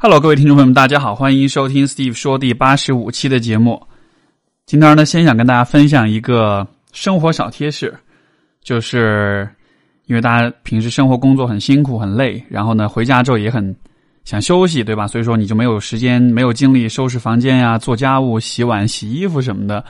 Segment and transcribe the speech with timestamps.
[0.00, 3.82] Hello，各位听众朋友们，大家好，欢迎收听 Steve 说第八十五期的节目。
[4.64, 7.92] 今天呢，先想跟大家分享一个生活小贴士，
[8.62, 9.48] 就是
[10.06, 13.74] 因为大家平时生活工作很辛苦很累，然后呢回家之后也很
[14.22, 15.08] 想休息，对吧？
[15.08, 19.84] 所以说你就没有时间、没有精力收拾房间呀、做家务、洗碗、洗衣服什么的。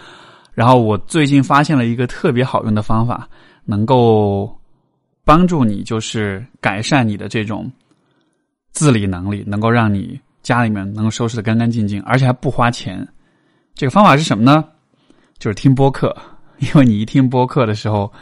[0.55, 3.29] 然后我最近发现了一个特别好用的方法，
[3.67, 4.51] 能够
[5.23, 7.71] 帮助你，就是改善你的这种。
[8.73, 13.07] 自理能力能够让你家里面能够收拾的干干净净，而且还不花钱。
[13.75, 14.65] 这个方法是什么呢？
[15.39, 16.17] 就是听播客。
[16.59, 18.13] 因为你一听播客的时候，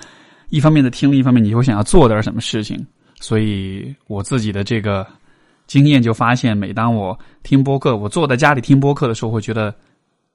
[0.51, 2.87] 一方面的听，另一方面你会想要做点什么事情。
[3.19, 5.07] 所以我自己的这个
[5.67, 9.75] 经验就发现，每当我听播客，我坐在家里听播客的时候，会觉得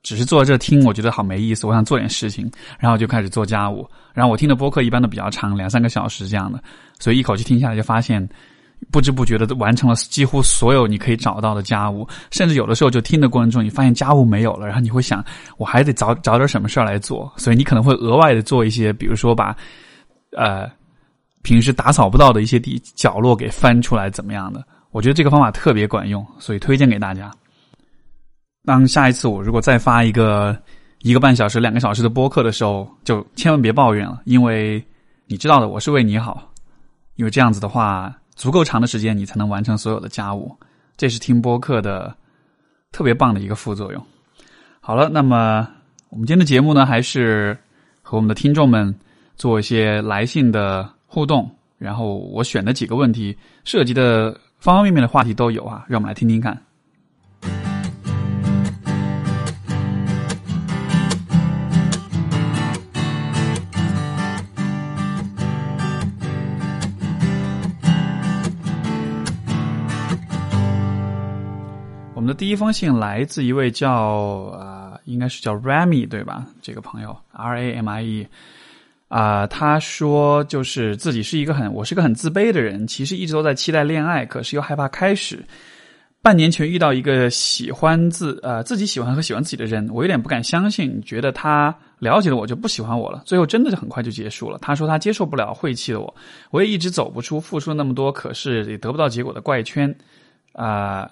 [0.02, 1.68] 只是坐在这听，我觉得好没意思。
[1.68, 3.88] 我想做点事情，然后就开始做家务。
[4.14, 6.64] 然后我听的播客一般都比较长，两三个小时这样的，
[7.00, 8.28] 所以一口气听下来就发现。
[8.90, 15.24] 不知不觉的完成了几乎所有你可以找到的家务，甚至有的时候就听的过程中，你发现家务没有了，然后你会想，
[15.58, 19.56] 我还得找找点什么事儿来做，所以你可能会额外的做一些，比如说把，
[20.36, 20.68] 呃，
[21.44, 24.66] 平时打扫不到的一些地角落给翻出来，怎么样的？
[24.90, 27.32] 我觉得这个方法特别管用，所以推荐给大家。
[28.66, 30.60] 当下一次我如果再发一个
[31.00, 34.84] 一个半小时、两个小时的播客的时候，就千万别抱怨了，因为
[35.28, 36.52] 你知道的，我是为你好，
[37.16, 38.14] 因为这样子的话。
[38.36, 40.56] 足够长的时间，你才能完成所有的家务，
[40.98, 42.16] 这是听播客的
[42.92, 44.04] 特别棒的一个副作用。
[44.80, 45.68] 好了，那么
[46.10, 47.58] 我们今天的节目呢，还是
[48.02, 48.94] 和我们的听众们
[49.36, 51.50] 做一些来信的互动。
[51.78, 56.56] 然后我选的几个问题，涉及的方方面面的话题都有啊，让我们来听听看。
[72.34, 73.92] 第一封信来自一位叫
[74.58, 76.46] 啊，应该是叫 Rami 对吧？
[76.62, 78.28] 这个朋友 R A M I E
[79.08, 85.44] 啊，他说就是自己是一个很我是个很自卑的人，其实一直都在期待恋爱，可是又害怕开始。
[86.24, 93.24] 半年前遇到一个喜欢自呃自己喜欢和喜欢自己的人，我有点不敢相信，觉得他了解了我就不喜欢我了。
[93.26, 94.60] 最后真的就很快就结束了。
[94.62, 96.16] 他说他接受不了晦气的我，
[96.52, 99.94] 我也一直走不出付出那么多，可是也得不到结果的怪圈
[100.54, 101.10] 啊。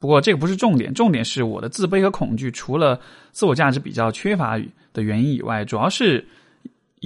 [0.00, 2.98] 不过这个不是重点，重点是我的自卑和恐惧，除了
[3.32, 4.58] 自我价值比较缺乏
[4.94, 6.26] 的原因以外，主要是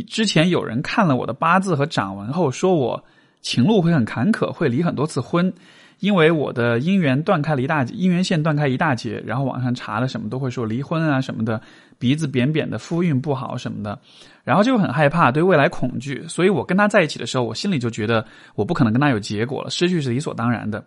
[0.06, 3.04] 之前有人看了我的八字和掌纹后，说我
[3.40, 5.52] 情路会很坎坷，会离很多次婚，
[5.98, 11.60] 因为我的姻缘断开了一大姻缘线断开一大截，然后网上查了什么都会说离婚啊什么的，
[11.98, 13.98] 鼻子扁扁的，夫运不好什么的，
[14.44, 18.24] 然后就很害怕，对未来恐惧，所以我跟他在一起的时候，我心里就觉得
[18.54, 20.84] 我不可能跟他有结果了，失去是理所当然的。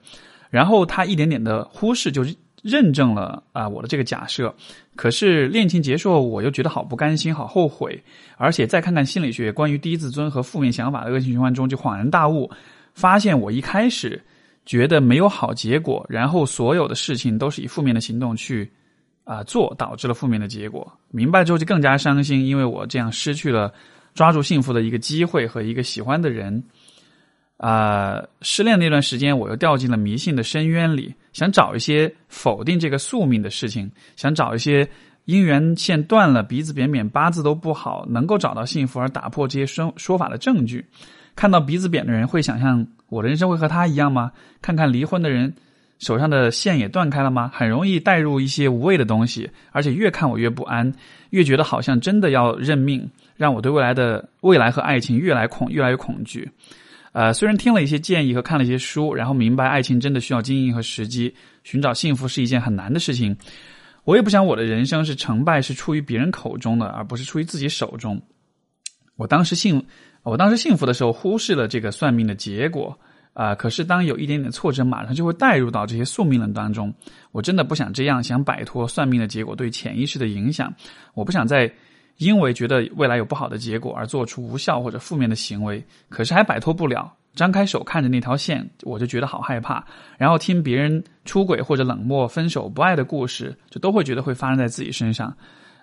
[0.49, 2.25] 然后他一点点的忽视，就
[2.63, 4.53] 认证了啊我的这个假设。
[4.95, 8.01] 可是恋情结束，我又觉得好不甘心，好后悔。
[8.37, 12.49] 而且再看看心理学关于低自尊和负面想法的恶性循环中，就恍然大悟，
[12.93, 14.21] 发现我一开始
[14.65, 18.69] 觉得没有好结果，然后所有的事情都是以负面的行动去
[19.23, 20.91] 啊做，导致了负面的结果。
[21.11, 23.71] 明白之后就更加伤心，因为我这样失去了
[24.13, 26.63] 抓住幸福的一个机会和一个喜欢的人。
[27.57, 34.87] 啊，失恋那段时间，我又掉进了迷信的深渊里，想找一些否定这个宿命的事情，想找一些
[35.25, 40.85] 姻缘线断了、鼻子扁扁、八字都不好，能够找到幸福而打破这些说说法的证据。
[41.35, 44.31] 看到鼻子扁的人，会想象我的人生会和他一样吗？
[44.61, 45.51] 看看离婚的人
[45.97, 47.51] 手上的线也断开了吗？
[47.53, 50.93] 很容易带入一些无谓的东西，而且越看我越不安，
[51.31, 56.47] 越觉得好像真的要认命，让我对未来的未来和爱情越来恐越来越恐惧。
[57.17, 61.33] 呃，虽然听了一些建议和看了一些书，然后明白爱情真的需要经营和时机，
[61.63, 63.35] 寻找幸福是一件很难的事情。
[64.03, 68.21] 我也不想我的人生是成败是出于别人口中的，而不是出于自己手中。
[69.15, 69.83] 我当时幸，
[70.21, 72.95] 我当时幸福的时候忽视了这个算命的结果
[73.33, 73.55] 啊。
[73.55, 76.93] 可是当有一点点挫折，马上就会带入到这些宿命论当中。
[77.31, 80.71] 我真的不想这样，想摆脱算命的结果对潜意识的影响。
[81.15, 81.67] 我不想再。
[82.17, 87.13] 因为觉得未来有不好的结果而做出无效或者负面的行为，可是还摆脱不了。
[87.35, 89.85] 张开手看着那条线，我就觉得好害怕。
[90.17, 95.31] 然后听别人出轨或者冷漠、分手、不爱的故事，就都会觉得会发生在自己身上。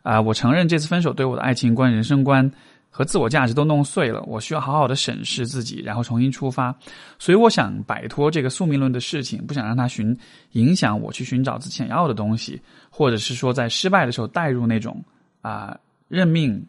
[0.03, 2.51] 啊，我承认这次分手对我的爱情观、人生观
[2.91, 4.21] 和自我价值都弄碎了。
[4.23, 6.77] 我需要好好的审视自己，然后重新出发。
[7.21, 10.17] 所以我想摆脱这个宿命论的事情，不想让它寻
[10.53, 12.61] 影响我去寻找自己想要的东西，
[12.91, 15.01] 或者是说在失败的时候带入那种
[15.41, 15.79] 啊。
[16.15, 16.67] 认命，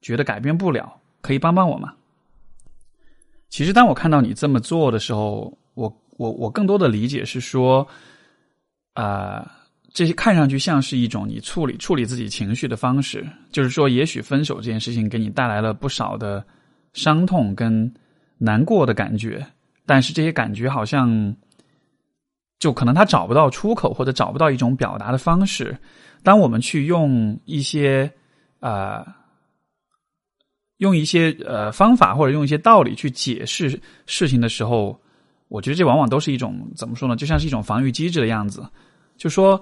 [0.00, 1.94] 觉得改变不了，可以帮帮我吗？
[3.48, 7.88] 其实，当我看到你这么做的时候，我我我更多的理解是说，
[8.92, 9.50] 啊，
[9.94, 13.26] 这些看上去像是一种你处理处理自己情绪的方式。
[13.50, 16.44] 就是说，也许分手这件事情给你带来了不少的
[16.92, 17.90] 伤痛跟
[18.36, 19.44] 难过的感觉，
[19.86, 21.34] 但是这些感觉好像
[22.58, 25.74] 就可能他找不到出口，或者找不到一种表达的方式。
[26.22, 28.12] 当我们去用一些
[28.60, 29.14] 啊。
[30.78, 34.96] 用一些呃方法或者用一些道理去解释事情的时候，
[35.48, 37.16] 我觉得这往往都是一种怎么说呢？
[37.16, 38.64] 就像是一种防御机制的样子。
[39.16, 39.60] 就说，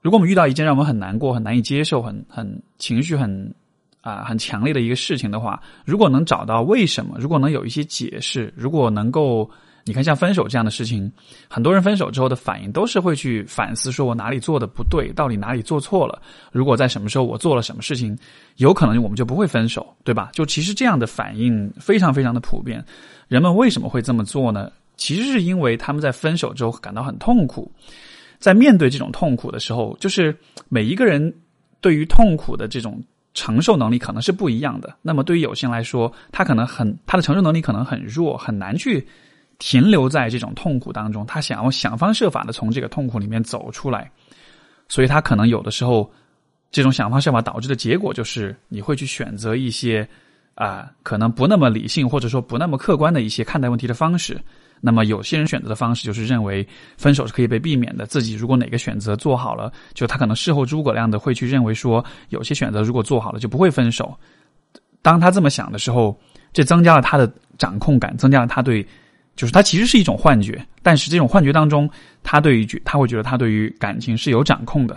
[0.00, 3.54] 如果我们遇到一件让我们很难过、很难以接受、很很情绪很
[4.00, 9.50] 啊很强烈的一个事情的话，如果能找到为什么，如果能有一些解释，如果能够。
[9.88, 11.10] 你看，像分手这样的事情，
[11.48, 16.20] 很多人分手之后的反应都是会去反思，说我哪里做的不对，到底哪里做错了。
[16.50, 18.18] 如果在什么时候我做了什么事情，
[18.56, 20.28] 有可能我们就不会分手，对吧？
[20.32, 22.84] 就其实这样的反应非常非常的普遍。
[23.28, 24.72] 人们为什么会这么做呢？
[24.96, 27.70] 其实是因为他们在分手之后感到很痛苦，
[28.40, 30.36] 在面对这种痛苦的时候，就是
[30.68, 31.32] 每一个人
[31.80, 33.00] 对于痛苦的这种
[33.34, 34.96] 承受能力可能是不一样的。
[35.00, 39.06] 那么对于有些人来说，他可能很他的承受能力可能很弱，很难去。
[39.58, 44.10] 停留在这种痛苦当中，他想要想方设法的从这个痛苦里面走出来，
[44.88, 46.10] 所以他可能有的时候，
[46.70, 50.06] 这种想方设法导致的结果就是你会去选择一些
[50.54, 54.38] 啊，可能不那么理性或者说不那么客观的一些看待问题的方式。
[54.78, 56.66] 那么有些人选择的方式就是认为
[56.98, 64.14] 分手是可以被避免的，自己如果哪个选择做好了，就他可能事后诸葛亮的会去认为说，有些选择如果做好了就不会分手。
[65.00, 66.14] 当他这么想的时候，
[66.52, 68.86] 这增加了他的掌控感，增加了他对。
[69.36, 71.88] 就是它其实是一种幻觉，但是这种幻觉当中，
[72.22, 74.96] 他对于觉他会觉得他对于感情是有掌控的，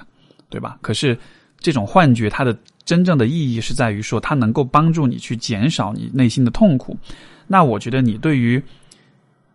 [0.50, 0.78] 对吧？
[0.82, 1.18] 可是
[1.60, 6.98] 这种幻觉它的真正的意义是在于说，它能够帮助你去减少你内心的痛苦。
[7.48, 8.64] 那我觉得你对于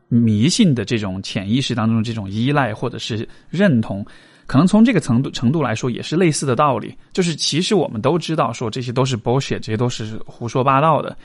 [0.09, 4.05] 迷信的这种潜意识当中这种依赖或者是认同，
[4.47, 6.95] 可能从这个程度程度来说也是类似的道理。
[7.13, 11.17] 就是其实我们都知道说这些都是 bullshit，这些都是胡说八道的。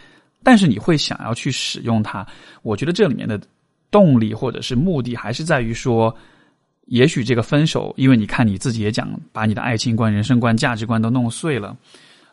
[0.43, 2.25] 但是你会想要去使用它，
[2.61, 3.39] 我觉得这里面的
[3.91, 6.15] 动力或者是目的还是在于说，
[6.85, 11.75] 也许这个分手，因为你看你自己也讲，把你的爱情观、人生观、价值观都弄碎了，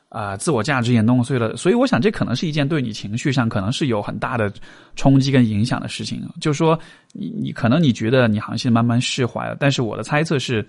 [0.09, 4.53] 啊，自我价值也弄碎了，所以我想这可能是一件对你情绪上可能是有很大的
[4.95, 6.23] 冲击跟影响的事情。
[6.41, 6.79] 就是说，
[7.13, 10.67] 你你可能你觉得你好像现在慢慢释怀了，但是我的猜测是，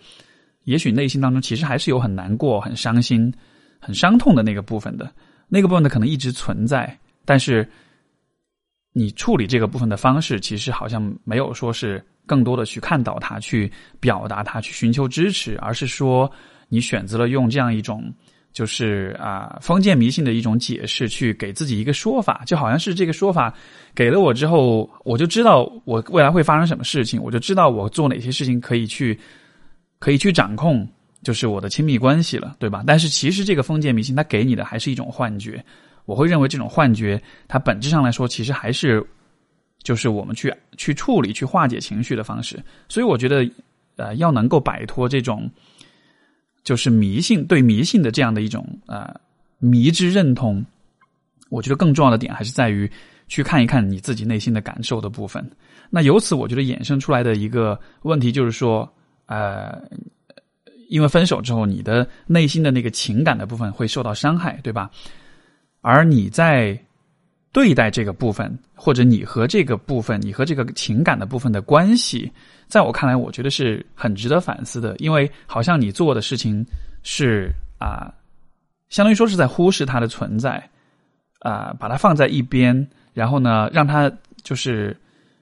[0.63, 3.31] 也许内心当中其实还是有很难过、很伤心、
[3.79, 5.09] 很伤痛的那个部分的，
[5.47, 6.97] 那个部分呢可能一直存在。
[7.27, 7.67] 但是，
[8.93, 13.69] 你处理这个部分的方式，其实好像没有说是更多的去看到它、去
[13.99, 16.31] 表达它、去寻求支持，而是说
[16.69, 18.01] 你选择了用这样一种，
[18.53, 23.53] 就是啊封建迷信的一种解释，去给自己一个说法，就好像是这个说法
[23.93, 29.19] 给了我之后，我就知道我未来会发生什么事情，我就知道我做哪些事情可以去
[29.99, 30.87] 可以去掌控，
[31.23, 32.83] 就是我的亲密关系了，对吧？
[32.87, 35.63] 但是其实这个封建迷信，它给你的还是一种幻觉。
[36.07, 39.05] 我会认为这种幻觉，它本质上来说，其实还是
[39.83, 42.57] 就是我们去去处理、去化解情绪的方式。
[42.87, 43.45] 所以，我觉得，
[43.97, 45.51] 呃，要能够摆脱这种
[46.63, 49.13] 就是迷信对迷信的这样的一种呃
[49.59, 50.65] 迷之认同，
[51.49, 52.89] 我觉得更重要的点还是在于
[53.27, 55.45] 去看一看你自己内心的感受的部分。
[55.89, 58.89] 那由此，我觉得衍生出来的一个问题就是说，
[59.25, 59.77] 呃，
[60.89, 64.89] 因为分手之后，你的内心的那个情感的部分会受到伤害，对吧？
[65.87, 66.77] 而你在
[67.53, 72.29] 对待这个部分，或者你和这个部分，你和这个情感的部分的关系，
[72.67, 74.93] 在我看来，我觉得是很值得反思的。
[74.97, 76.65] 因为好像你做的事情
[77.03, 78.13] 是啊，
[78.89, 80.61] 相当于说是在忽视它的存在，
[81.39, 84.11] 啊，把它放在一边，然后呢，让它
[84.43, 84.93] 就是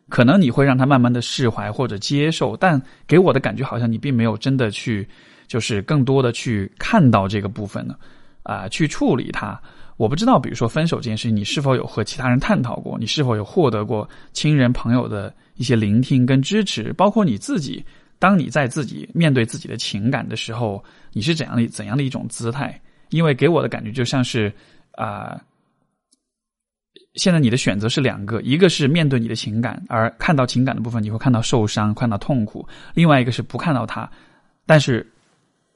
[0.09, 5.09] 可能你会让它慢慢的释怀或者接受，但给我的感觉好像你并没有真的去，
[5.47, 7.95] 就是更多的去看到这个部分呢，
[8.43, 9.59] 啊，去处理它。
[9.97, 12.97] 我不知道，比如说分手这件事情，你是否有和其他人探讨过？
[12.99, 16.91] 你是否有获得过亲人朋友的一些聆听跟支持？
[16.93, 17.83] 包括你自己，
[18.19, 20.83] 当你在自己面对自己的情感的时候，
[21.13, 22.77] 你是怎样的怎样的一种姿态？
[23.09, 24.53] 因为给我的感觉就像是
[24.91, 25.39] 啊，
[27.13, 34.11] 现在你的选择是两个，一个是面对你的情感，而看到情感的部分，你会看到受伤，看到痛苦；另外一个是不看到它，
[34.65, 35.09] 但是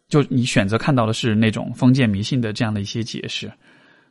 [0.09, 3.49] 就你选择看到的是那种封建迷信的这样的一些解释。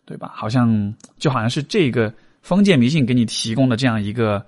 [0.09, 0.33] 对吧？
[0.35, 2.11] 好像就好像是这个
[2.41, 4.43] 封建迷信给你提供的这样一个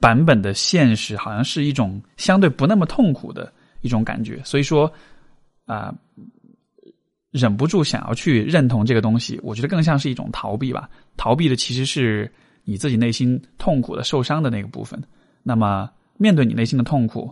[0.00, 4.40] 版本的现实，好像是一种相对不那么痛苦的一种感觉。
[4.42, 4.90] 所以说
[5.66, 5.94] 啊，
[7.32, 10.88] 忍不住想要去认同这个东西，我觉得更像是一种逃避吧。
[11.18, 12.32] 逃避的其实是
[12.64, 14.98] 你自己内心痛苦的、受伤的那个部分。
[15.42, 17.30] 那么面对你内心的痛苦，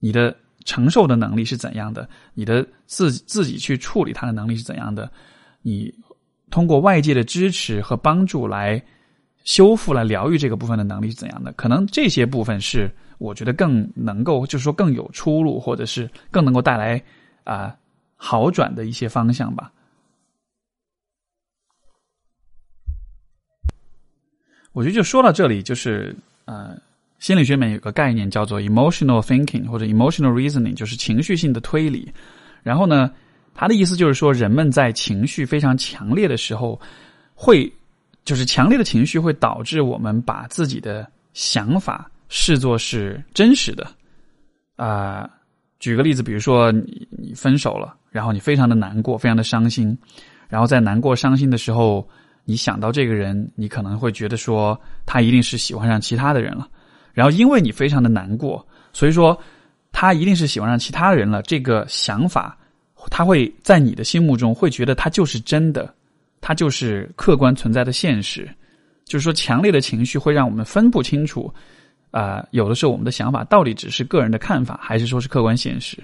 [0.00, 2.08] 你的承受的能力是怎样的？
[2.34, 5.10] 你的自自己去处理它的能力是怎样的？
[5.62, 5.92] 你
[6.50, 8.82] 通过外界的支持和帮助来
[9.44, 11.52] 修复、来疗愈这个部分的能力是怎样的？
[11.52, 17.02] 可能这些部分是我觉得更能够，就是说更有出路，或者是更能够带来
[17.44, 17.74] 啊
[18.16, 19.72] 好转的一些方向吧。
[24.72, 26.16] 我觉得就说到这里，就是
[26.46, 26.76] 呃，
[27.22, 32.12] 心理学里面有个概念叫做 emotional thinking 或者 emotional reasoning，就是情绪性的推理。
[32.64, 33.12] 然后呢，
[33.54, 36.80] 他的意思就是说，人们在情绪非常强烈的时候，
[37.32, 37.72] 会
[38.24, 43.86] 就是强烈的情绪会导致我们把自己的想法视作是真实的。
[44.74, 45.30] 啊，
[45.78, 49.96] 举个例子，比如说你你分手了，然后你非常的难过，非常的伤心，
[50.48, 52.04] 然后在难过伤心的时候。
[52.44, 54.76] 你想到这个人，你可能会觉得说
[55.06, 56.68] 他一定是喜欢上其他的人了，
[57.12, 59.38] 然后因为你非常的难过，所以说
[59.90, 61.42] 他一定是喜欢上其他人了。
[61.42, 62.58] 这个想法，
[63.10, 65.94] 他会在你的心目中会觉得他就是真的，
[66.40, 68.48] 他就是客观存在的现实。
[69.04, 71.52] 就是说，强烈的情绪会让我们分不清楚，
[72.10, 75.98] 啊，有的时候我们的想法到底只是个人的看法，还是说是客观现实。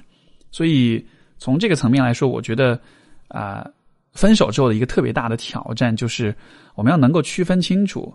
[0.50, 1.05] 所以
[1.38, 2.81] 从这个层面来说，我觉得
[3.29, 3.69] 啊。
[4.15, 6.35] 分手之后的一个特别大的挑战，就是
[6.75, 8.12] 我们要能够区分清楚，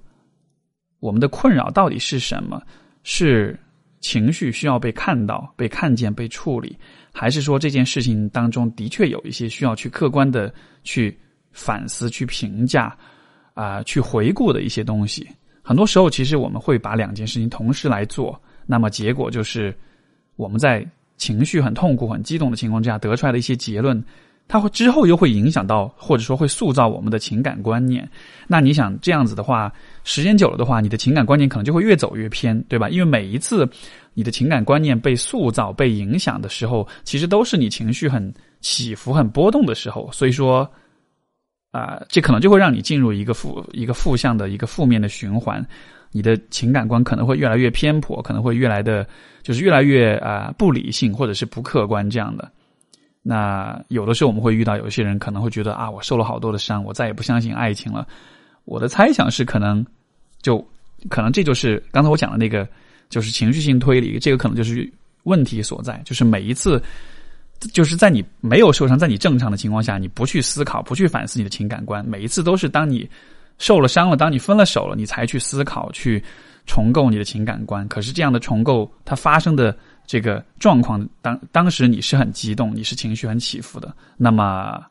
[1.00, 2.62] 我们的困扰到底是什么？
[3.04, 3.58] 是
[4.02, 6.78] 情绪需要被看到、被看见、被处理，
[7.14, 11.18] 还是说这件事情当中的确有一些需要去客观的去
[11.52, 12.98] 反思、去评价、
[13.54, 15.28] 啊，去回顾的一些东西？
[15.62, 19.74] 很多时候，其实我们会把两件事情同时来做，那么结果就是
[20.36, 24.04] 我们在情绪很痛苦、很激动的情况之下得出来的一些结论。
[24.48, 28.08] 它会之后又会影响到，或者说会塑造我们的情感观念。
[28.48, 29.72] 那你想这样子的话，
[30.04, 32.88] 时间久了的话，你的情感观念可能就会越走越偏，对吧？
[32.90, 33.68] 因为每一次
[34.14, 40.08] 你的情感观念被塑造、被影响的时候，其实都是你情绪很起伏、很波动的时候。
[40.12, 40.70] 所以说，
[41.72, 45.66] 啊，这可能就会让你进入一个负、一个负向的一个负面的循环。
[46.12, 49.08] 你的情感观可能会越来越偏颇，可能会越来的，
[49.42, 52.52] 就是越来越啊不理性，或者是不客观这样的。
[53.26, 58.06] 那有的时候我们会遇到有些人可能会觉得啊，我受了好多的伤，我再也不相信爱情了。
[58.66, 59.86] 我的猜想是，可能
[60.42, 60.62] 就
[61.10, 62.68] 可能这就是刚才我讲的那个，
[63.10, 64.92] 就是情绪性推理，这个可能就是
[65.24, 66.02] 问题所在。
[66.04, 66.84] 就是每一次，
[67.72, 73.10] 就是在你没有受伤，在你正常的情况下，你不去思考，不去反思你的情感观，每一次都是当你
[73.58, 76.22] 受了伤了，当你分了手了，你才去思考，去
[76.66, 77.88] 重构你的情感观。
[77.88, 79.74] 可是这样的重构，它发生的。
[80.06, 84.84] 这个状况当当时你是很激动，你是情绪很起伏的，那么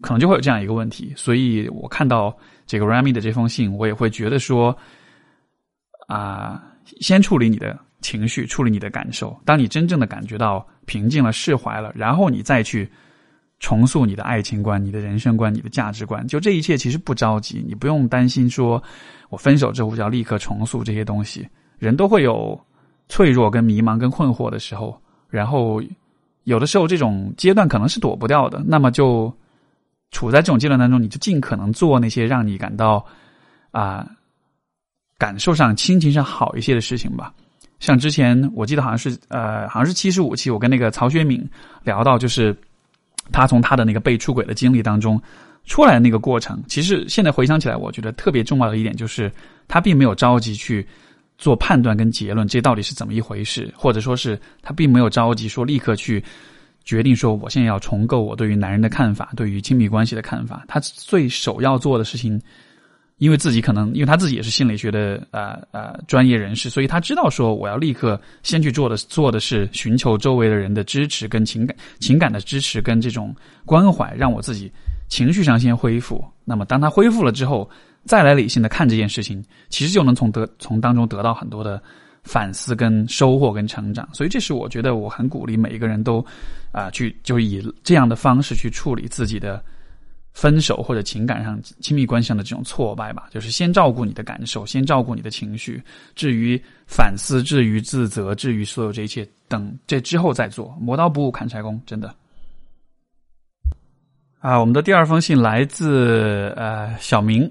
[0.00, 1.12] 可能就会有这样一个问题。
[1.16, 4.76] 所以我看到这个 Rami 的这封信，我也会觉得说，
[6.08, 6.62] 啊，
[7.00, 9.38] 先处理你的情绪，处理你的感受。
[9.44, 12.90] 当你真正的感觉到平静了、释怀了，然后你再去
[13.60, 16.26] 重塑你的爱情观、你的人生观、你的价值观。
[16.26, 18.82] 就这一切其实不着急，你不用担心说
[19.30, 21.48] 我分手之后就要立刻重塑这些东西。
[21.78, 22.60] 人都会有。
[23.08, 25.00] 脆弱、跟迷茫、跟困惑的时候，
[25.30, 25.82] 然后
[26.44, 28.62] 有的时候这种阶段可能是躲不掉的。
[28.66, 29.32] 那么就
[30.10, 33.04] 处在这种阶段当中，你就尽可能做那些让你感到
[33.70, 34.06] 啊
[35.18, 37.32] 感受上、心情上好一些的事情吧。
[37.80, 41.48] 像之前我记得好像是呃，好像是七十五期，我跟那个曹学敏
[41.84, 42.56] 聊到，就是
[43.32, 45.20] 他从他的那个被出轨的经历当中
[45.64, 46.62] 出来的那个过程。
[46.66, 49.32] 其实现在回想起来，我觉得特别重要的一点就是
[49.66, 50.86] 他并没有着急去。
[51.38, 53.72] 做判断跟结论，这到底是怎么一回事？
[53.76, 56.22] 或者说是他并没有着急说立刻去
[56.84, 60.64] 决定说，我现在要重构我对于男人的看法，对于亲密关系的看法。
[60.66, 62.42] 他最首要做的事情，
[63.18, 73.32] 因为自己可能因为他自己也是心理学的呃呃专业人士，所以他知道说，我要立刻先去做的做的是寻求周围的人的支持跟情感情感的支持跟这种
[73.64, 74.72] 关怀，让我自己
[75.06, 76.24] 情绪上先恢复。
[76.44, 77.70] 那么当他恢复了之后。
[78.04, 81.82] 再来理性的看这件事情，其实就能从得从当中得到很多的
[82.22, 84.08] 反思、跟收获、跟成长。
[84.12, 86.24] 所以，这是我觉得我很鼓励每一个人都
[86.72, 89.62] 啊，去就以这样的方式去处理自己的
[90.32, 93.28] 分手或者情感上、亲密关系上的这种挫败吧。
[93.30, 95.82] 就是先照顾你的感受，先照顾你的情绪。
[96.14, 100.76] 至于反思、至于自责、至于所有这一切，等这之后再做。
[100.80, 102.14] 磨刀不误砍柴工，真的。
[104.40, 107.50] 啊，我们的第二封信来自呃小明。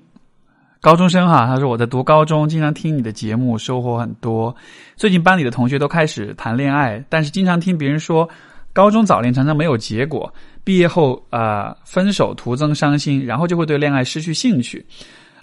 [0.80, 4.56] 高中生哈，他说我在读高中，经常听你的节目，收获很多。
[4.96, 8.28] 最近班里的同学都开始谈恋爱，但是经常听别人说，
[8.74, 10.32] 高中早恋常常没有结果，
[10.64, 14.86] 毕业后啊分手徒增伤心，然后就会对恋爱失去兴趣。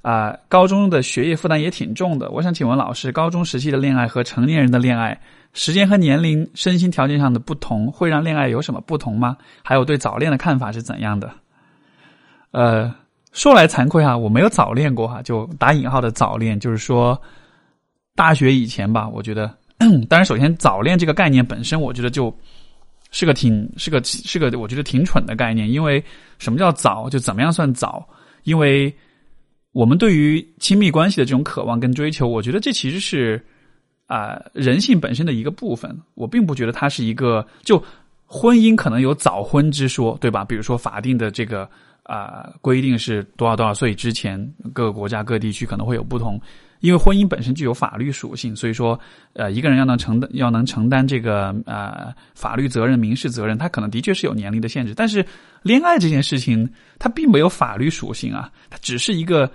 [0.02, 2.30] 啊，高中的学业负担也挺重的。
[2.30, 5.18] 我想请问老师，高中时期的恋爱和成年人的恋爱
[5.54, 9.36] 时间和年龄、身心条件上的不同，会让恋爱有什么不同吗？
[9.62, 11.30] 还有对早恋的看法是怎样的？
[12.50, 12.94] 呃，
[13.34, 17.20] 说来惭愧哈，我没有早恋过哈，就打引号的早恋，就是说
[18.14, 19.52] 大学以前吧，我觉得，
[20.08, 22.32] 当然，首先早恋这个概念本身，我觉得就
[23.10, 26.02] 是个挺是个是个我觉得挺蠢的概念，因为
[26.38, 27.10] 什么叫早？
[27.10, 28.08] 就怎么样算早？
[28.44, 28.94] 因为
[29.72, 33.44] 我们对于亲密关系的这种渴望跟追求，我觉得这其实是
[34.06, 35.96] 啊人性本身的一个部分。
[36.14, 37.82] 我并不觉得它是一个就
[38.26, 40.44] 婚姻可能有早婚之说，对吧？
[40.44, 41.68] 比如说法定的这个
[42.04, 44.38] 啊规定是多少多少岁之前，
[44.72, 46.40] 各个国家各地区可能会有不同。
[46.80, 48.98] 因为婚姻本身具有法律属性，所以说
[49.32, 54.94] 呃一个人要能承担要能承担这个啊法律责任、民事责任，他可能的确是有年龄的限制。
[54.94, 55.24] 但是
[55.62, 59.50] 恋爱这件事情，它并没有法律属性啊，它只是一个。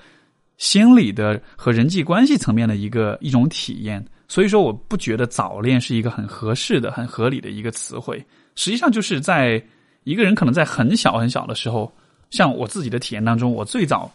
[0.60, 8.22] 心理的和人际关系层面的一个一种体验，所以说我不觉得早恋是一个很合适的、很合理的一个词汇。
[8.58, 9.64] 实际上就是在
[10.04, 11.90] 一个人可能在很小很小的时候，
[12.30, 14.12] 像我自己的体验当中，我最早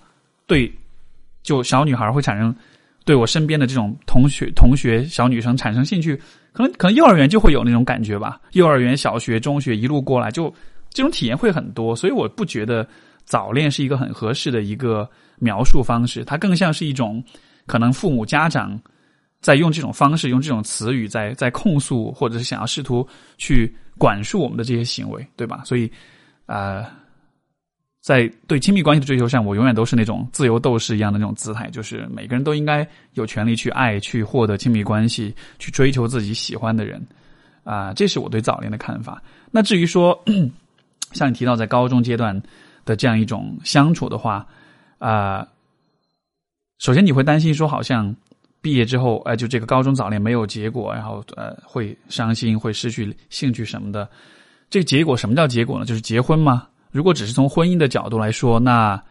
[0.47, 0.73] 对
[1.43, 2.55] 就小女孩会产生
[3.05, 6.21] 对我身边的这种同学、同学小女生产生兴趣，
[6.53, 8.41] 可能可能幼儿园就会有那种感觉吧。
[8.53, 10.53] 幼儿园、小学、中学一路过来，就
[10.91, 12.87] 这种体验会很多，所以我不觉得
[13.25, 15.09] 早恋是一个很合适的一个。
[15.41, 17.23] 描述方式，它更像是一种
[17.67, 18.81] 可能父母家长
[19.41, 23.07] 在用这种方式、用这种词语在在控诉，或者是想要试图
[23.37, 25.63] 去管束我们的这些行为，对吧？
[25.65, 25.91] 所以，
[26.47, 26.87] 呃，
[28.05, 37.03] 在对亲密关系的追求上，我永远都是那种自由斗士一样的那种姿态，就是每个人都应该有权利去爱、去获得亲密关系、去追求自己喜欢的人
[37.65, 39.23] 啊，这是我对早恋的看法。
[39.51, 40.23] 那至于说，
[41.13, 42.39] 像你提到在高中阶段
[42.85, 44.47] 的这样一种相处的话，
[44.99, 45.49] 啊，
[46.81, 48.15] 首先你会担心说，好像
[48.61, 54.07] 毕业之后，哎，就这个高中早恋没有结果，然后呃，会伤心，会失去兴趣什么的。
[54.69, 55.87] 这个结果什么叫结果呢？
[55.87, 56.69] 就是结婚吗？
[56.95, 59.03] 如果只是从婚姻的角度来说，那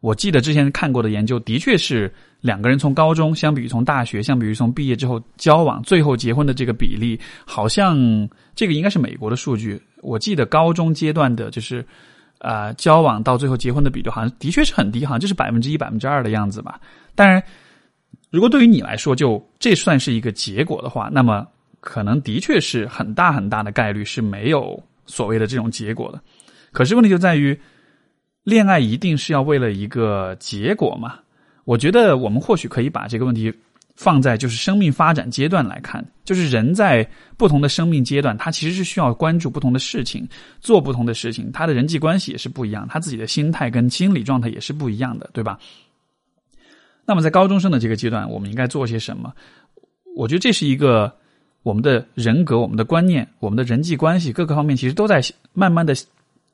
[0.00, 7.96] 我记得之前看过的研究，的确是两个人从高中相比于从大学，相比于从毕业之后交往，最后结婚的这个比例，好像
[8.54, 9.80] 这个应该是美国的数据。
[10.02, 11.84] 我记得高中阶段的就是。
[12.42, 16.80] 啊，交往到最后结婚的比例好像的确是很低，好像就是百分之一、百分之二的样子吧。
[17.14, 17.42] 当然，
[18.30, 21.46] 如果对于你来说，就这算是一个结果的话，那么
[21.80, 26.20] 可能的确是很大很大的概率是没有所谓的这种结果的。
[26.72, 27.58] 可是问题就在于，
[28.44, 31.18] 恋爱一定是要为了一个结果吗？
[31.64, 33.52] 我觉得我们或许可以把这个问题。
[33.96, 37.06] 放在就是生命发展阶段来看，就是人在
[37.36, 40.26] 不同的生命阶段，他其实是需要关注不同的事情，
[40.58, 45.58] 做不同的事情，他的人际关系也是不一样，他自己的心态跟心理状态也是不一样的，对吧？
[47.04, 49.34] 那么在高中生的这个阶段，我们应该做些什么？
[50.16, 51.14] 我觉得这是一个
[51.62, 55.20] 我们的人格、我们的观念、我们的人际关系各个方面，其实都在
[55.52, 55.94] 慢慢的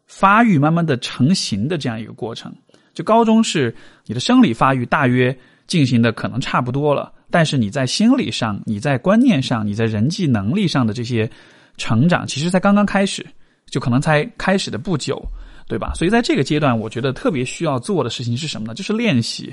[0.06, 2.52] 发育、慢慢的成型的这样一个过程。
[2.94, 3.74] 就高中是
[4.06, 7.12] 你的生理发育大约进行的可能差不多了。
[7.30, 11.28] 但是你在心理上、你在观念上、你在人际能力上的这些
[11.76, 13.26] 成长，其实才刚刚开始，
[13.66, 15.20] 就可能才开始的不久，
[15.66, 15.92] 对吧？
[15.94, 18.74] 所以在这个阶段，我觉得特别需要做的事情是什么呢？
[18.74, 19.52] 就是练习。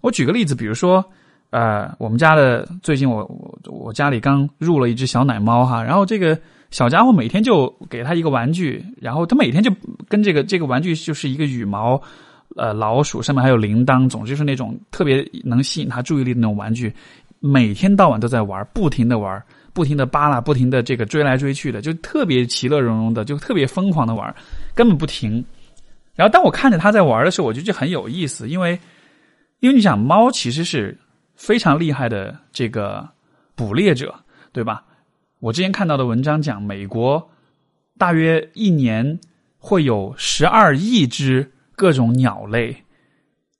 [0.00, 1.04] 我举个例子，比如说，
[1.50, 9.70] 呃，我们家的最近我我我家里刚入了一只小奶猫哈，然后这个小家伙每天就给他一个玩具，然后他每天就
[10.08, 12.00] 跟这个这个玩具就是一个羽毛。
[12.56, 16.92] 呃，老鼠上面还有铃铛，总之是那种特别能吸引他注意力的那种玩具，
[17.40, 19.40] 每天到晚都在玩，不停的玩，
[19.74, 24.34] 不停的扒拉，不停的这个追来追去的，就特别其乐融融的，就特别疯狂的玩，
[24.74, 25.44] 根本不停。
[26.16, 28.76] 然后当我看着他在玩的时候，我就觉得很有意思，因为
[29.60, 30.98] 因为你想，猫其实是
[31.36, 33.06] 非常厉害的这个
[33.54, 34.12] 捕猎者，
[34.52, 34.82] 对吧？
[35.40, 37.30] 我之前看到的文章讲，美国
[37.96, 39.18] 大约一年
[39.58, 41.50] 会有十二亿只。
[41.78, 42.76] 各种鸟类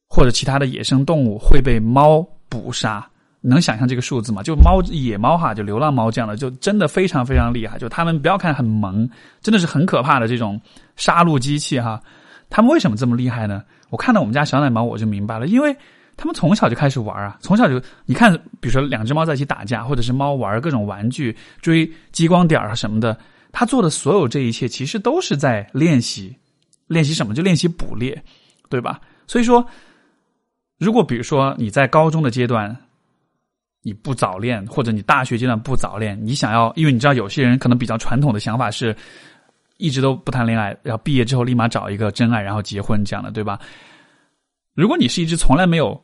[0.08, 3.08] 或者其他的野生动物会被猫捕杀，
[3.40, 4.42] 能想象这个数字吗？
[4.42, 7.78] 就猫、野猫哈，就流浪猫这样的，就真的非常非常厉害。
[7.78, 9.08] 就他们不要看很萌，
[9.40, 10.60] 真的是很可怕的这种
[10.96, 12.02] 杀戮机器哈。
[12.50, 13.62] 他们为什么这么厉害呢？
[13.88, 15.76] 我看到我们家小奶猫，我就明白了，因为
[16.18, 23.16] 他们从小就开始玩啊，从小就你看，比如说两只猫在一起打架，或者是猫玩各种玩具、追激光点啊什么的，
[23.52, 26.36] 他做的所有这一切，其实都是在练习。
[26.88, 27.34] 练习什么？
[27.34, 28.20] 就练习捕猎，
[28.68, 29.00] 对吧？
[29.26, 29.64] 所以说，
[30.78, 32.76] 如果比如说你在高中的阶段
[33.82, 38.96] 你不早恋，或者你大学阶段不早恋，你想要，因为你知道有些人可能比较传统的想法是，
[39.76, 43.60] 一直都不谈恋爱，然后毕业之后立马找一个真爱，然后结婚这样的，对吧？
[44.74, 46.00] 如果你是一只从来没有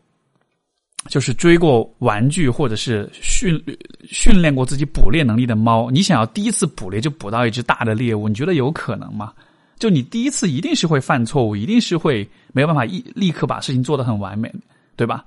[1.07, 3.63] 就是追过玩具或者是训
[4.09, 9.33] 训练过自己捕猎能力的猫，你想要第一次捕猎就捕到一只大的猎物，你觉得有可能吗？
[9.79, 14.51] 就你第一次一定是会犯错误，一定是会没有办法一立刻把事情做得很完美，
[14.97, 15.25] 对吧？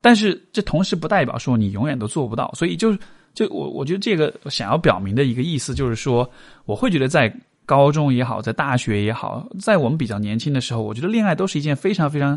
[0.00, 2.96] 但是这同时不代表说你永远都做不到，所以就
[3.32, 6.28] 就我我觉得这个想要表明的一个意思就是说，
[6.64, 7.32] 我会觉得在
[7.64, 12.36] 高中也好，在大学也好，在我们比较年轻的时候，我觉得恋爱都是一件非常非常。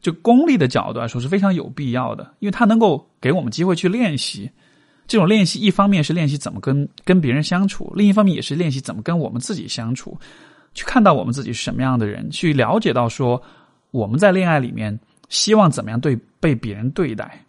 [0.00, 4.50] 就功利的角度来说是非常有必要的，因为它能够给我们机会去练习。
[5.08, 10.18] 这种练习一方面是练习怎么跟跟别人相处，另一方面也是练习怎么跟我们自己相处，
[10.74, 13.40] 去看到我们自己是什么样的人，去了解到说
[13.92, 17.40] 我们在恋爱里面希望怎么样对被别人对待。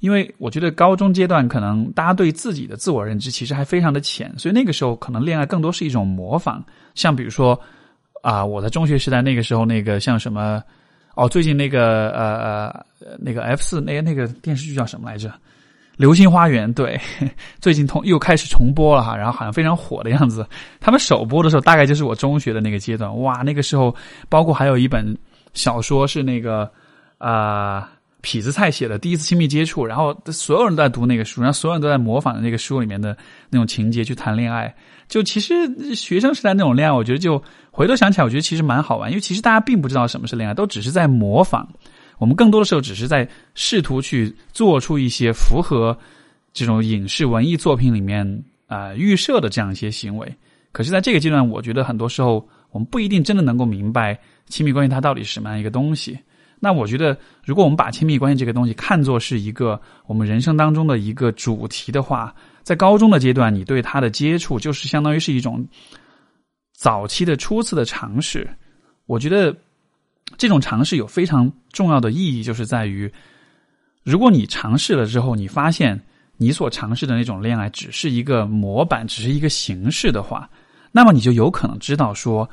[0.00, 6.62] 因为我觉得高中阶段可能大家对自己的自我认知其实还非常的浅，所以那个时候可能恋爱更多是一种模仿。
[6.94, 7.58] 像比如说
[8.22, 10.62] 啊，我在中学时代那个时候，那个像什么。
[11.14, 15.28] 哦，最近那个呃呃那个 F 四那那个电视剧叫什么来着？
[15.96, 17.00] 《流星花园》对，
[17.60, 20.44] 最近重又开始重播了哈，然后好像非常火的样子。
[20.80, 23.94] 他们首播的时候大概就是我中学的那个阶段，哇，那个时候
[24.28, 25.16] 包括还有一本
[25.52, 26.68] 小说是那个
[27.18, 27.92] 啊
[28.24, 33.16] 痞子蔡写的《第一次亲密接触》，然后所有人都在读那个书，然后所有人都在模仿那个书里面的
[33.50, 34.74] 那种情节去谈恋爱。
[35.06, 41.68] 就其实学生时代那种恋爱，我觉得就回头想起来，我觉得其实蛮好玩，因为其实大家并不知道什么是恋爱，都只是在模仿。
[42.18, 45.96] 我们更多的时候只是在试图去做出一些符合
[46.52, 50.34] 这种影视文艺作品里面啊预设的这样一些行为。
[50.72, 56.18] 可是，在这个阶段，我觉得很多时候我们不一定真的能够明白亲密关系它到底是什么样一个东西。
[56.64, 65.62] 那我觉得，如果我们把亲密关系这个东西看作是一个我们人生当中的一个主题的话，在高中的阶段，你对他的接触就是相当于是一种
[66.72, 68.48] 早期的初次的尝试。
[69.04, 69.54] 我觉得
[70.38, 73.12] 这种尝试有非常重要的意义，就是在于，
[74.02, 76.00] 如果你尝试了之后，你发现
[76.38, 80.48] 你所尝试的那种恋爱只是一个模板，只是一个形式的话，
[80.92, 82.48] 那么你就有可能知道说，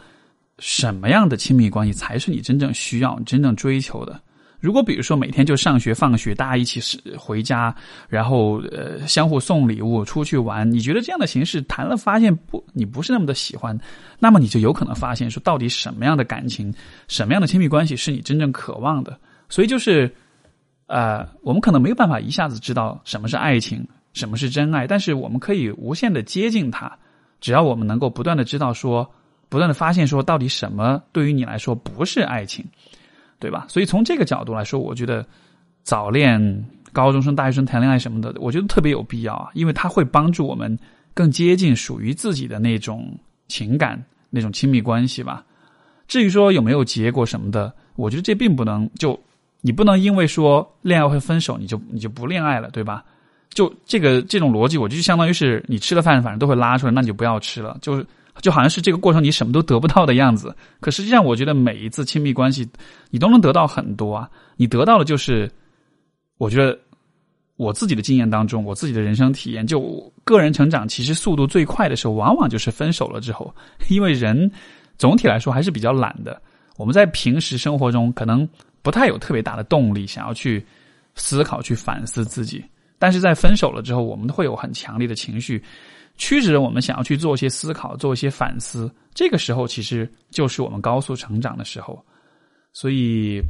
[0.62, 4.22] 什么样的亲密关系才是你真正需要、真正追求的。
[4.60, 7.76] 如果比如说每天就上学放学，大家一起是回家，
[8.08, 13.76] 然后呃相互送礼物出去玩，你觉得这样的形式谈了发现不你不是那么的喜欢，
[14.20, 16.72] 那么你就有可能发现说到底什么样的感情，
[17.08, 19.20] 什么样的亲密关系是你真正渴望的。
[19.50, 20.14] 所以就是
[20.86, 26.96] 呃我们可能没有办法一下子知道什么是爱情，什么是真爱，但是我们可以无限的接近它，
[27.40, 29.12] 只要我们能够不断的知道说，
[29.52, 32.66] 不断的发现说到底什么对于你来说不是爱情。
[33.42, 33.66] 对吧？
[33.68, 35.26] 所以从这个角度来说，我觉得
[35.82, 36.40] 早恋、
[36.94, 40.78] 高中生、大学生谈恋爱什么的，我觉得特别有必要啊，因为它会帮助我们
[41.16, 45.44] 更接近属于自己的那种情感、那种亲密关系吧。
[46.08, 49.20] 至于说有没有结果什么的，我觉得这并不能就
[49.62, 53.04] 你不能因为说恋爱会分手，你就你就不恋爱了，对吧？
[53.50, 58.06] 就这个这种逻辑，我就相当于是你吃了饭，反正都会拉出来，那你就不要吃了，就是。
[58.42, 62.68] 就好像是这个过程你什么都得不到的样子，可实际上我觉得每一次亲密关系，
[63.10, 64.30] 你都能得到很多啊。
[64.56, 65.52] 你得到的就是，
[66.38, 66.78] 我觉得
[67.58, 69.82] 我自己的经验当中，我自己的人生体验，就
[70.24, 73.54] 个人成长其实速度最快的时候，往往就是分手了之后，
[73.90, 74.50] 因为人
[74.98, 76.42] 总体来说还是比较懒的。
[76.78, 78.48] 我们在平时生活中可能
[78.82, 80.66] 不太有特别大的动力想要去
[81.16, 82.64] 思考、去反思自己，
[83.02, 85.60] 但是在分手了之后，我们会有很强烈的情绪。
[86.18, 88.94] 驱使着我们想要去做一些思考，做一些反思。
[89.12, 92.00] 这个时候，其实就是我们高速成长的时候。
[92.74, 93.42] 所以，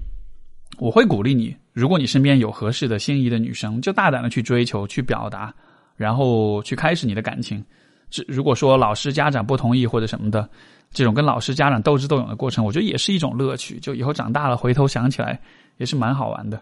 [0.80, 5.54] 我会鼓励你，如果你身边有合适的心仪的女生，就大胆的去追求、去表达，
[5.98, 7.62] 然后去开始你的感情。
[8.10, 10.50] 这如果说老师、家长不同意或者什么的，
[10.92, 13.78] 这种跟老师、家长斗智斗勇的过程，我觉得也是一种乐趣。
[13.82, 15.38] 就以后长大了，回头想起来
[15.76, 16.62] 也是蛮好玩的。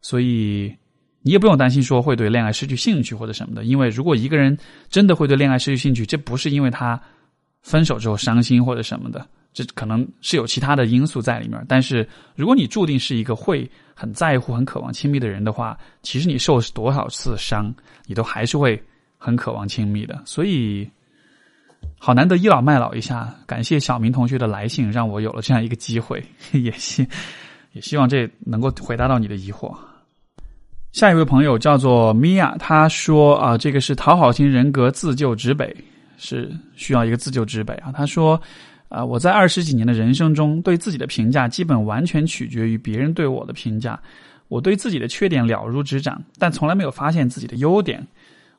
[0.00, 0.74] 所以。
[1.26, 4.56] 你也不用担心说会对恋爱失去兴趣或者什么的，因为如果一个人
[4.90, 7.00] 真的会对恋爱失去兴趣，这不是因为他
[7.62, 11.64] 分手之后伤心或者什么的，这可能是有其他的因素在里面。
[11.66, 12.06] 但是
[12.36, 18.78] 如果你注定是一个会很在乎、很渴望亲密的人的话，其实你受多少次伤，你都还是会
[19.16, 20.20] 很渴望亲密的。
[20.26, 20.86] 所以，
[21.98, 27.08] 好难得倚老卖老一下，感谢小明同学的来信，让我有了这样一个机会，也希
[27.72, 29.74] 也希望这能够回答到你的疑惑。
[30.94, 35.76] 下一位朋友叫做米娅，他说啊，这个是讨好型人格自救之北，
[36.18, 37.90] 是需要一个自救之北啊。
[37.90, 38.40] 他说
[38.88, 44.00] 啊，我在二十几年的人生中，对自己的评价基本完全取决于别人对我的评价。
[44.46, 48.06] 我对自己的缺点了如指掌，但从来没有发现自己的优点。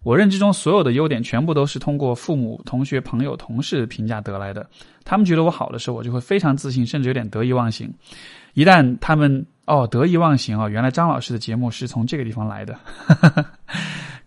[0.03, 4.69] 我认知中所有的优点，全部都是通过父母、同学、朋友、同事评价得来的。
[5.05, 7.89] 他们觉得我好的时候，我就会非常自信，甚至有点得意忘形。
[8.55, 10.69] 一旦他们哦，得意忘形啊！
[10.69, 12.77] 原来张老师的节目是从这个地方来的，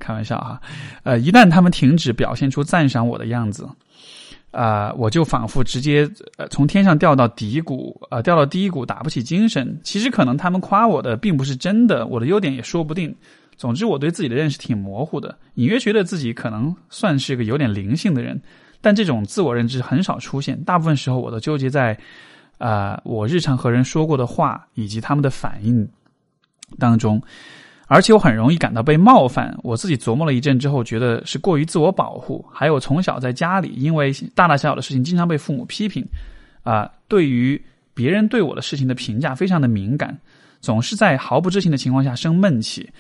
[0.01, 0.61] 开玩笑哈。
[1.05, 3.69] 呃，一旦他们停止表现出赞赏我的样子，
[4.51, 9.79] 啊，我就仿佛直接呃从天上掉到低谷，呃，掉到低谷，打不起精神。
[9.85, 13.15] 其实可能他们夸我的并不是真的，我的优点也说不定。
[13.57, 18.41] 总之，我对自己的认识挺模糊的，隐约觉得自己可能算是个有点灵性的人，
[18.81, 20.61] 但这种自我认知很少出现。
[20.65, 21.97] 大部分时候，我都纠结在。
[22.59, 25.89] 啊，我日常和人说过的话以及他们的反应
[26.79, 27.23] 当中，
[27.87, 29.57] 而且我很容易感到被冒犯。
[29.63, 32.45] 我自己琢磨了一阵之后，觉得是过于自我保护。
[32.53, 36.05] 还有从小在家里，因为大大小小的事情经常被父母批评，
[36.63, 37.61] 啊，对于
[37.95, 40.19] 别人对我的事情的评价非常的敏感，
[40.61, 42.91] 总是在毫不知情的情况下生闷气，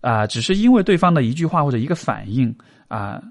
[0.00, 2.54] 啊，只是因为对方的一句话或者一个反应，
[2.88, 3.22] 啊。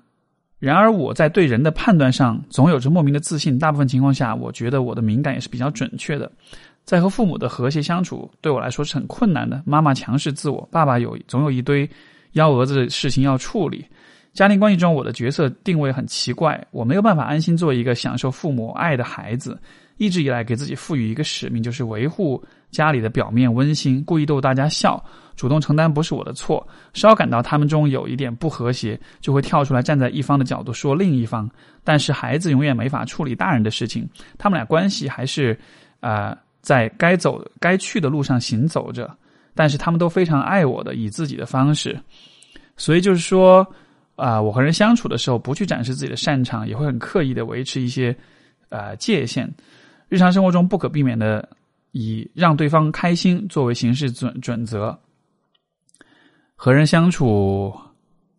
[0.57, 3.59] 然而，我在对人的判断上总有着莫名的自信。
[3.59, 6.31] 大部分情况下，我觉得我的敏感也是比较准确的。
[6.85, 9.61] 在和父母的和谐相处，对我来说是很困难的。
[9.65, 11.89] 妈妈强势自我，爸爸有总有一堆
[12.33, 13.85] 幺蛾子的事情要处理。
[14.33, 19.59] 家庭关系中，我的角色定位很奇怪，我没有办法安心做一个享受父母爱的孩子。
[19.97, 25.03] 一直以来，给自己赋予一个使命，就是维护家里的表面温馨，故意逗大家笑。
[25.35, 31.49] 主动承担不是我的错，稍感到他们中有一点不和谐，就会跳出来站在一方的角度说另一方。
[31.83, 35.57] 但是孩子永远没法处理大人的事情，他们俩关系还是，
[35.99, 39.13] 呃，在该走该去的路上行走着。
[39.53, 41.97] 但是他们都非常爱我的，以自己的方式。
[42.75, 43.65] 所以就是说，
[44.17, 48.13] 啊，我和人相处的时候，不去展示自己的擅长，也会很刻意的维持一些，
[48.67, 49.49] 呃，界限。
[50.09, 51.47] 日常生活中不可避免的
[51.91, 54.97] 以让对方开心作为行事准准则。
[56.55, 57.73] 和人相处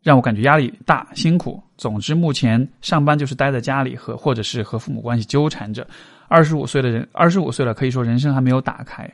[0.02, 1.62] 让我感觉压力大、辛苦。
[1.76, 5.86] 总之，目前上班就是待在家里和或者是和父母关系纠缠着。
[6.28, 9.08] 二十五岁的人，二十五岁了，可以说人生还没有打开。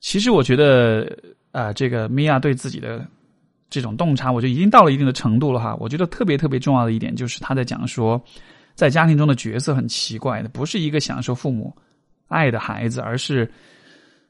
[0.00, 1.10] 其实，我觉得
[1.50, 3.04] 啊，这个米娅对自己的
[3.68, 5.76] 这种洞察，我就已经到了一定的程度了哈。
[5.80, 8.22] 我觉得特别特别重要的一点，就是他在讲说，
[8.74, 11.74] 在家庭中的角色很奇怪的，不是一个享受父母
[12.28, 13.50] 爱的孩子，而是。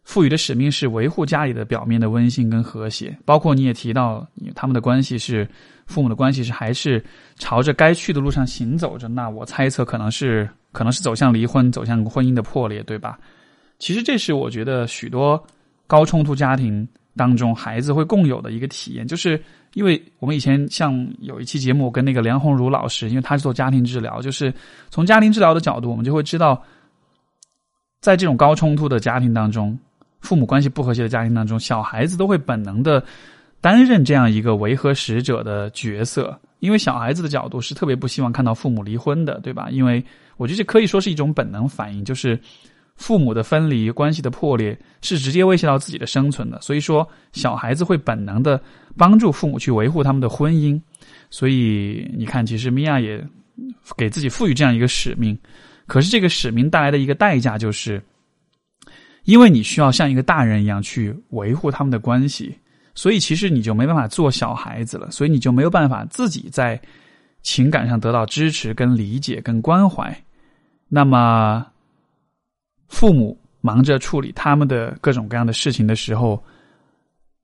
[0.02, 5.48] 赋予的使命是维护家里的表面的温馨跟和谐，包括你也提到，他们的关系是
[5.86, 7.04] 父母的关系是还是
[7.36, 9.06] 朝着该去的路上行走着？
[9.08, 13.18] 那我猜测可能是可能是走向离婚，走向婚姻的破裂，对吧？
[13.78, 15.40] 其实这是我觉得许多
[15.86, 16.86] 高冲突家庭
[17.16, 19.40] 当中孩子会共有的一个体验，就是
[19.74, 24.52] 因为我们以前像有一期节目跟那个梁红茹老师，因为他是做家庭治疗，就是
[24.88, 26.60] 从家庭治疗的角度，我们就会知道，
[28.00, 29.78] 在这种高冲突的家庭当中。
[30.20, 33.02] 父母关系不和谐的家庭当中，小孩子都会本能的
[33.60, 39.68] 担任这样一个维和使者的角色，因为小孩子的角度是特别不希望看到父母离婚的，对吧？
[39.70, 40.04] 因为
[40.36, 42.38] 我觉得这可以说是一种本能反应，就是
[42.96, 48.60] 父母的分离、关系的破裂是直接威胁到自己的生存的，所以说小孩子会本能的
[48.96, 50.80] 帮助父母去维护他们的婚姻。
[51.30, 53.22] 所以你看，其实米娅也
[53.96, 55.38] 给自己赋予这样一个使命，
[55.86, 58.02] 可是这个使命带来的一个代价就是。
[59.24, 62.56] 因为你需要像一个大人一样去维护他们的关系，
[62.94, 66.80] 所以其实你就没办法做小孩子了，所以你就没有办法自己在
[67.42, 70.14] 情感上得到支持、跟理解、跟关怀。
[70.88, 71.64] 那么，
[72.88, 76.42] 父母忙着处理他们的各种各样的事情的时候，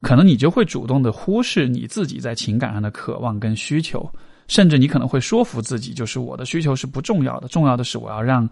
[0.00, 4.10] 可能你就会主动的忽视你自己在情感上的渴望跟需求，
[4.48, 8.48] 甚至你可能会说服自己，就是我的需求是不重要的，重要的是我要让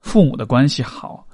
[0.00, 1.26] 父母的关系好。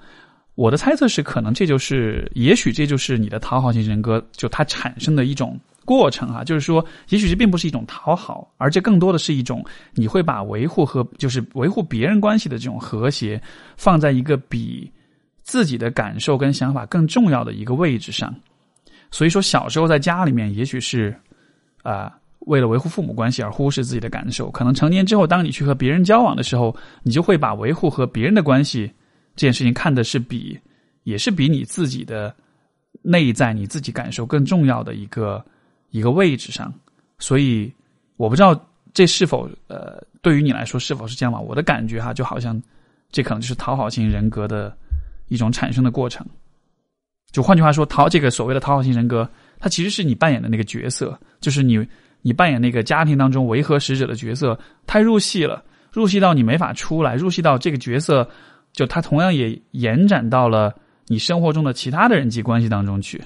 [0.57, 6.43] 我的猜测是，可能这就是，也许这就是你的讨好型人格，就它产生的一种过程啊。
[6.43, 13.41] 就是说，也许这并不是一种讨好，而这更多的是一种，你会把维护和就是维护别人关系的这种和谐，
[13.77, 14.91] 放在一个比
[15.43, 18.35] 自己的感受跟想法更重要的一个位置上。
[19.11, 21.15] 所以说，小时候在家里面，也许是
[21.83, 22.11] 啊，
[22.47, 24.51] 为了维护父母关系而忽视自己的感受。
[24.51, 28.91] 可能成年之后，当你去和别人交往的时候，你就会把维护和别人的关系。
[29.37, 30.59] 这件事情看的是比，
[31.05, 32.35] 也是比你自己的
[33.03, 35.45] 内在、你自己感受更重要的一个
[35.91, 36.73] 一个位置上，
[37.19, 37.71] 所以
[38.17, 38.59] 我不知道
[38.95, 41.39] 这是否呃对于你来说是否是这样吧？
[41.39, 42.61] 我的感觉哈，就好像
[43.13, 44.75] 这可能就是讨好型人格的
[45.29, 46.27] 一种产生的过程。
[47.31, 51.87] 就换句话说，讨这个所谓的讨好型人格，它其实是你扮演的那个角色，就是你
[52.23, 58.27] 你扮演那个家庭当中维和使者的角色，太入戏了，入戏到你没法出来，入戏到这个角色。
[58.77, 60.73] 就它同样也延展到了
[61.07, 63.21] 你生活中的其他的人际关系当中去，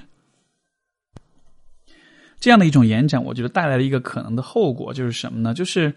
[2.39, 5.53] 这样的一种延展，我觉得带来了一个可能的后果就是什么呢？
[5.53, 5.93] 就是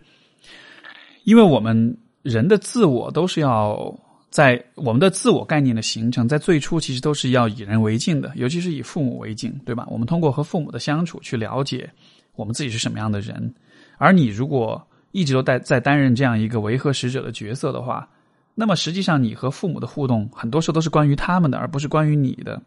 [1.22, 3.96] 因为我们人的自我都是要
[4.28, 9.86] 在我们的自我概念的形成，在最初其实都是要以人为镜的，尤其是以父母为镜，对吧？
[9.88, 11.88] 我们通过和父母的相处去了解
[12.34, 13.54] 我们自己是什么样的人。
[13.98, 18.08] 而你如果一直都在在担任这样一个维和使者的角色的话，
[18.54, 22.60] 那么实际上你和父母的互动很多时候都是关于他们的，而不是关于你的。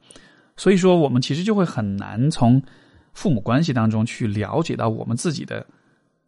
[0.58, 2.62] 所以说，我们其实就会很难从
[3.14, 5.66] 父母关系当中去了解到我们自己的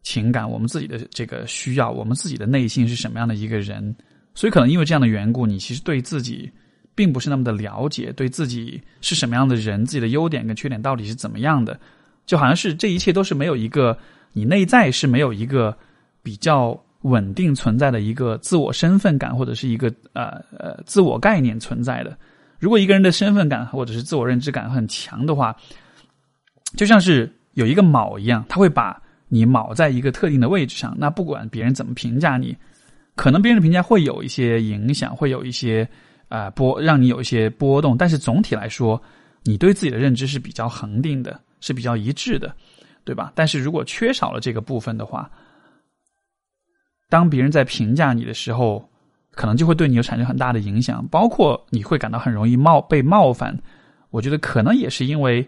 [0.02, 3.94] 情感，我们自己的这个需要，我们自己的内心是什么样的一个人。
[4.34, 6.50] 所以，可能因为这样的缘故，你其实对自己
[6.94, 11.78] 并不是那么的了解，对自己是什么样的人，自己的优点跟缺点到底是怎么样的，
[12.24, 13.98] 就好像是这一切都是没有一个
[14.32, 15.76] 你内在是没有一个
[16.22, 22.16] 比较稳定存在的一个自我身份感或者是一个呃呃自我概念存在的。
[22.58, 25.56] 如果一个人的身份感或者是自我认知感很强的话，
[26.76, 30.94] 就像是有一个锚一样，他会把你锚在一个特定的位置上。
[30.98, 32.54] 那不管别人怎么评价你，
[33.16, 35.88] 可能别人的评价会有一些影响，会有一些
[36.28, 37.96] 啊波，让你有一些波动。
[37.96, 39.00] 但是总体来说，
[39.42, 42.54] 你对自己的认知是比较恒定的，是比较一致的，
[43.04, 43.32] 对吧？
[43.34, 45.30] 但是如果缺少了这个部分的话，
[47.10, 48.82] 当别人在评价你的时候，
[49.32, 53.54] 可能就会对你有产生很大的影响，包括你会感到很容易冒被冒犯。
[54.10, 55.46] 我觉得可能也是因为，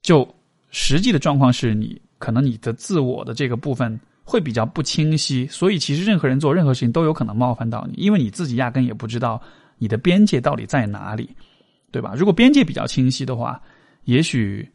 [0.00, 0.26] 就
[0.70, 9.40] 实际的状况是你可能你的自我的这个部分会比较不清晰，所以其实任何人做任何事情都有可能冒犯到你，因为你自己压根也不知道
[9.78, 11.28] 你的边界到底在哪里，
[11.92, 12.14] 对吧？
[12.16, 13.60] 如果边界比较清晰的话，
[14.04, 14.68] 也许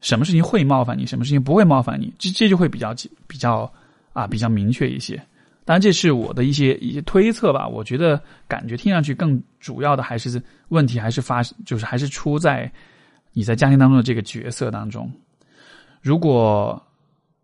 [0.00, 2.94] 什么事情会冒犯你，什么事情不会冒犯你，这这就会比较
[3.26, 3.72] 比较
[4.14, 5.22] 啊比较明确一些。
[5.66, 7.68] 当然，这是我的一些一些推测吧。
[7.68, 12.70] 我觉得感觉听上去更主要的还是问题，还是发就是还是出在
[13.32, 15.10] 你在家庭当中的这个角色当中。
[16.02, 16.82] 如果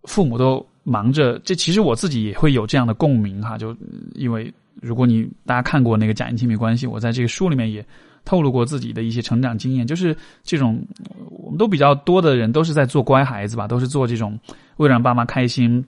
[0.05, 3.57] 父母都忙着，这其实我自己也会有这样的共鸣哈。
[3.57, 3.75] 就
[4.15, 4.53] 因为
[4.83, 7.83] 如果你大家看过那个假性亲密关系，我在这个书里面也
[8.27, 10.87] 透露过自己的一些成长经验，就是这种
[11.31, 14.39] 我们都比较多的人都是在做乖孩子吧，都是做这种
[14.77, 15.83] 为了让爸妈开心，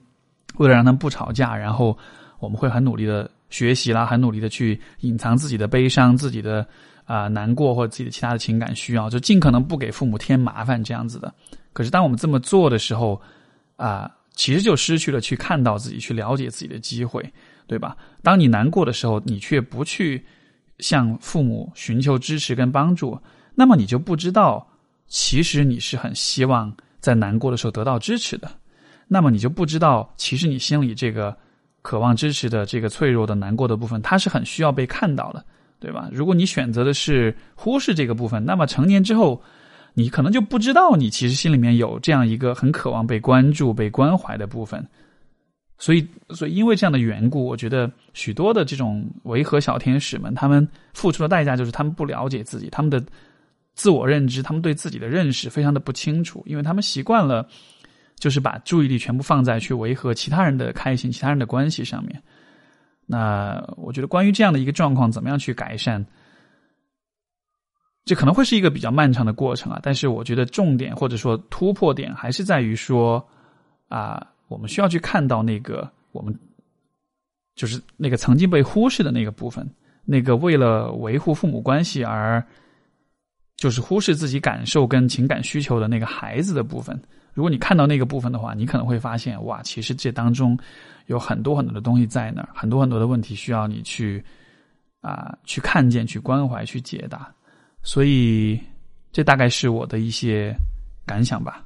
[0.57, 1.97] 为了让他们不吵架，然后。
[2.39, 6.67] 我们会很努力的学习啦，很努力的去隐藏自己的悲伤、自己的
[7.05, 11.33] 啊难过或者自己的其他的情感需要，就尽可能不给父母添麻烦这样子的。
[11.71, 13.21] 可是当我们这么做的时候，
[13.77, 17.23] 啊，其实就失去了去看到自己、去了解自己的机会，
[17.65, 17.95] 对吧？
[18.21, 20.21] 当你难过的时候，你却不去
[20.79, 23.17] 向父母寻求支持跟帮助，
[23.55, 24.67] 那么你就不知道，
[25.07, 28.51] 其实你是很希望在难过的时候得到支持的。
[29.13, 31.37] 那么你就不知道，其实你心里这个。
[31.85, 35.43] 渴望支持的这个脆弱的难过的部分，它是很需要被看到的，
[35.81, 36.07] 对吧？
[36.13, 39.43] 如果你选择的是忽视这个部分，那么成年之后，
[39.93, 44.81] 你可能就不知道你其实心里面有这样一个很渴望被关注、被关怀的部分。
[45.77, 53.03] 所以，所以因为这样的缘故，我觉得许多的这种维和小天使们，他们付出的代价就是他们不了解自己，他们的
[53.75, 57.45] 自我认知，他们对自己的认识非常的不清楚，因为他们习惯了。
[58.15, 62.21] 就是把注意力全部放在去维和其他人的开心、其他人的关系上面。
[63.05, 66.05] 那我觉得，关于这样的一个状况，怎么样去改善，
[68.05, 69.79] 这可能会是一个比较漫长的过程啊。
[69.83, 73.25] 但是，我觉得重点或者说突破点还是在于说，
[73.89, 76.33] 啊，我们需要去看到那个我们
[77.55, 79.69] 就是那个曾经被忽视的那个部分，
[80.05, 82.41] 那个为了维护父母关系而
[83.63, 87.01] 就是忽视自己感受跟情感需求的那个孩子的部分。
[87.33, 90.59] 如果你看到那个部分的话，你可能会发现，哇，其实这当中
[91.05, 94.21] 有很多很多的东西在那儿，很多很多的问题需要你去
[94.99, 97.33] 啊去看见、去关怀、去解答。
[97.83, 98.59] 所以，
[99.13, 100.53] 这大概是我的一些
[101.05, 101.63] 感想吧。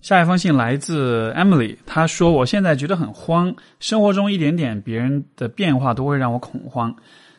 [0.00, 6.92] 下一封信来自 Emily，她说：“我现在觉得很慌，生活中一点点别人的变化都会让我恐慌。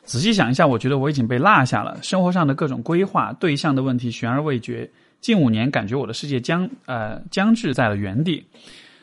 [0.10, 4.89] 仔细想一下，我觉得我已经被落下了，生活上的各种规划、对象的问题悬而未决。”
[5.22, 8.43] 近五年，感觉我的世界僵呃僵滞在了原地。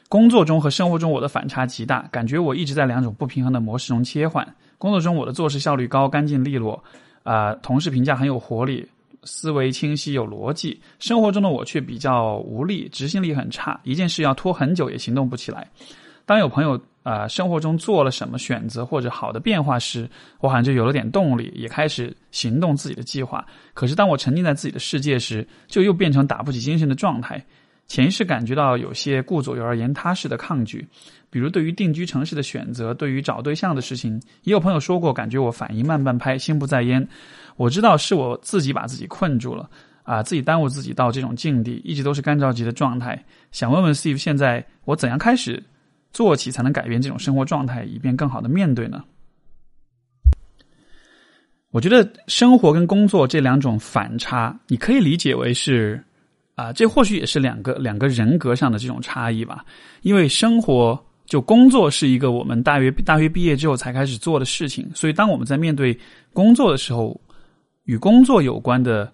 [0.09, 4.45] 工作中和生活中，我的反差极大，感觉我一直在两种不平衡的模式中切换。
[4.79, 6.83] 工作中，我的做事效率高、干净利落，
[7.23, 8.85] 啊，同事评价很有活力，
[9.23, 10.81] 思维清晰有逻辑。
[10.99, 15.69] 生活中的我却比较无力，执行力很差，一件事要拖很久也行动不起来。
[16.27, 20.07] 当有朋友啊生活中做了什么选择或者好的变化时，
[20.41, 23.47] 我好像就有了点动力，也开始行动自己的计划。
[23.73, 27.43] 可是当我沉浸在自己的世界时，就又变成打不起精神的状态。
[27.87, 30.85] 潜意识感觉到有些顾左右而言他式的抗拒，
[31.31, 37.07] 比如对于定居城市的选择，对于找对象的事情，也有朋友说过，感觉我反应慢半拍，心不在焉。
[37.55, 39.71] 我知道是我自己把自己困住了
[40.03, 43.25] 啊，自己耽误自己到这种境地，一直都是干着急的状态。
[43.53, 45.63] 想问问 Steve，现在我怎样开始？
[46.13, 49.05] 做起才能改变这种生活状态，以便更好的面对呢？
[51.73, 56.03] 我觉得生活跟工作这两种反差，你可以理解为是
[56.55, 59.63] 啊，这或许也是两个两个人格上的这种差异吧。
[60.01, 65.99] 因为生活就工作是一个我们大约大学毕业之后才开始做的事情，所以当我们在面对
[66.33, 67.21] 工作的时候，
[67.85, 69.13] 与工作有关的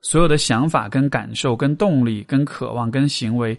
[0.00, 3.56] 所有的想法、跟感受、跟动力、跟渴望、跟行为，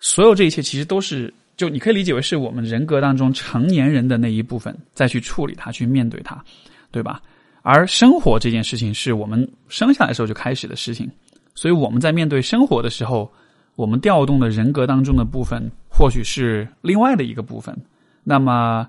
[0.00, 1.32] 所有这一切其实都是。
[1.56, 6.42] 就你可以理解为是我们人格当中成年人的那一部分，再去处理它，去面对它，
[6.90, 7.22] 对吧？
[7.62, 11.10] 而生活这件事情是我们生下来的时候就开始的事情，
[11.54, 13.32] 所以我们在面对生活的时候，
[13.76, 17.74] 我们调动的人格当中的部分，或许是另外的一个部分。
[18.22, 18.86] 那么，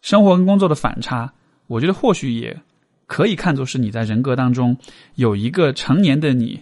[0.00, 1.32] 生活跟工作的反差，
[1.66, 2.58] 我觉得或许也
[3.06, 4.76] 可以看作是你在人格当中
[5.16, 6.60] 有一个成年的你，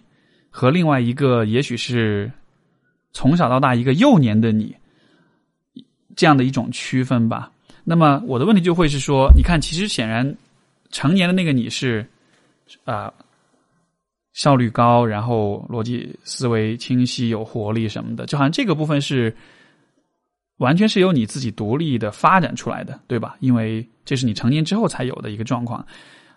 [0.51, 2.31] 和另外一个也许是
[3.13, 4.75] 从小到大一个幼年的你。
[6.17, 7.51] 这样的一种区分吧。
[7.85, 10.37] 那么我的问题就会是说，你看，其实显然
[10.91, 12.07] 成年的那个你是
[12.85, 13.13] 啊，
[14.33, 19.35] 效率高，然后逻辑思维清晰、有活力什么的，就好像这个部分是
[20.59, 23.35] 完全是由你自己独立的发展出来的，对吧？
[23.41, 25.85] 因为这是你成年之后才有的一个状况。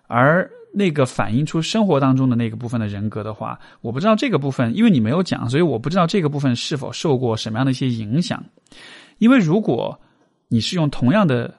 [0.07, 8.43] 而那个反映出生活当中的那个部分的人格的话，我不知道这个部分，因为你没有讲，所以我不知道这个部分是否受过什么样的一些影响。
[9.17, 9.99] 因为如果
[10.47, 11.53] 你是用同样的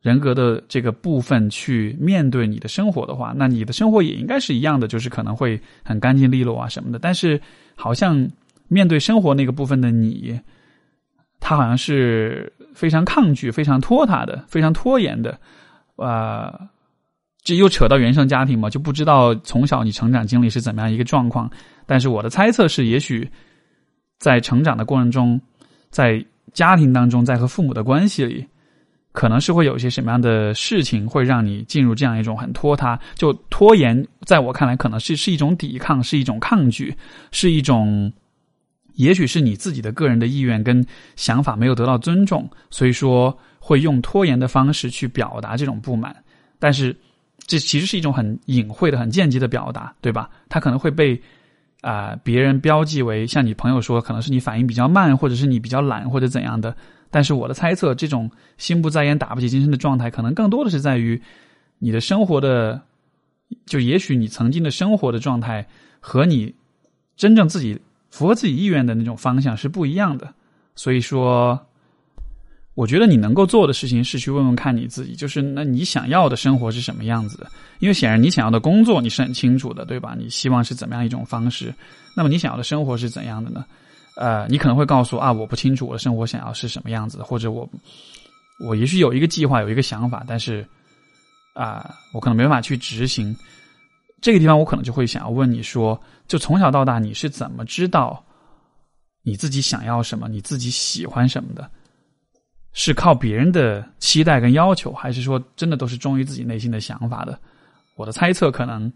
[0.00, 6.98] 人格的这个部分去面对你的生活的话，那你的生活也应该是一样的，就是可能会很干净利落啊什么的。
[6.98, 7.40] 但是
[7.74, 8.28] 好像
[8.68, 10.38] 面对生活那个部分的你，
[11.40, 15.36] 他好像是非常抗拒、非常拖沓的、非常拖延的。
[15.96, 16.68] 啊，
[17.42, 21.50] 这又扯到原生家庭嘛，就不知道从小你成长经历是怎么样一个状况。
[21.84, 23.28] 但是我的猜测是，也许
[24.18, 25.40] 在成长的过程中，
[25.90, 28.46] 在家庭当中，在和父母的关系里，
[29.12, 34.06] 可能是会有一些什么样的事情，会让你进入这样一种很拖沓、就拖延。
[34.24, 36.96] 在我看来，可能是是一种抵抗，是一种抗拒，
[37.30, 38.12] 是一种，
[38.94, 40.84] 也许是你自己的个人的意愿跟
[41.16, 46.16] 想法没有得到尊重，所以说会用拖延的方式去表达这种不满。
[46.58, 46.96] 但是，
[47.46, 50.30] 这其实是一种很隐晦的、很间接的表达，对吧？
[50.48, 51.20] 它可能会被。
[51.86, 56.76] 啊，别人标记为像你朋友说，可能是你反应比较慢，或者是你比较懒，或者怎样的。
[57.12, 58.28] 但是我的猜测，这种
[58.58, 61.22] 心不在焉、打不起精神的状态，可能更多的是在于
[61.78, 62.82] 你的生活的，
[63.66, 65.64] 就也许你曾经的生活的状态
[66.00, 66.52] 和你
[67.16, 67.80] 真正自己
[68.10, 70.34] 符合自己意愿的那种方向是不一样的。
[70.74, 71.64] 所以说。
[72.76, 77.50] 我觉得你能够做的事情是去问问看你自己，就是那你想要的生活是什么样子的？
[77.78, 80.14] 因为显然你想要的工作你是很清楚的，对吧？
[80.16, 81.74] 你希望是怎么样一种方式？
[82.14, 83.64] 那么你想要的生活是怎样的呢？
[84.18, 87.66] 呃，你可能会告诉啊，我不清楚我的生活想要是什么样子，或者我
[88.60, 90.66] 我也许有一个计划，有一个想法，但是
[91.54, 93.34] 啊，我可能没办法去执行。
[94.20, 95.98] 这个地方我可能就会想要问你说，
[96.28, 98.22] 就从小到大你是怎么知道
[99.22, 101.70] 你自己想要什么，你自己喜欢什么的？
[102.78, 107.40] 是靠别人的期待跟要求，还是说真的都是忠于自己内心的想法的？
[107.94, 108.92] 我的猜测可能，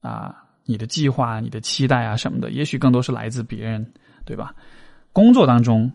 [0.00, 0.34] 啊，
[0.64, 3.86] 你的计划、你的期待啊什么的，也许更多是来自别人，
[4.24, 4.52] 对吧？
[5.12, 5.90] 工作当中，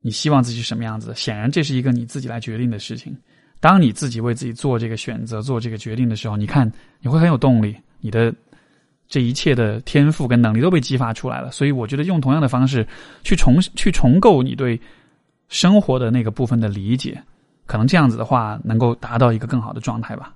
[0.00, 1.12] 你希望自己什么样子？
[1.14, 3.14] 显然这是一个你自己来决定的事情。
[3.60, 8.34] 当你自己为自己做这个选择、做这个决定的时候，你看你会很有动力，你的
[9.06, 11.50] 这一切的天赋跟能力都被激发出来了。
[11.50, 12.88] 所以，我觉得用同样的方式
[13.22, 14.80] 去重去重构你对。
[15.50, 17.22] 生活的那个部分的理解，
[17.66, 20.32] 可能这样子的话，能够达到一个更好的状态吧。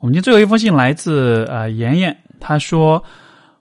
[0.00, 3.02] 我们今天最后一封信来自呃妍妍，她说：“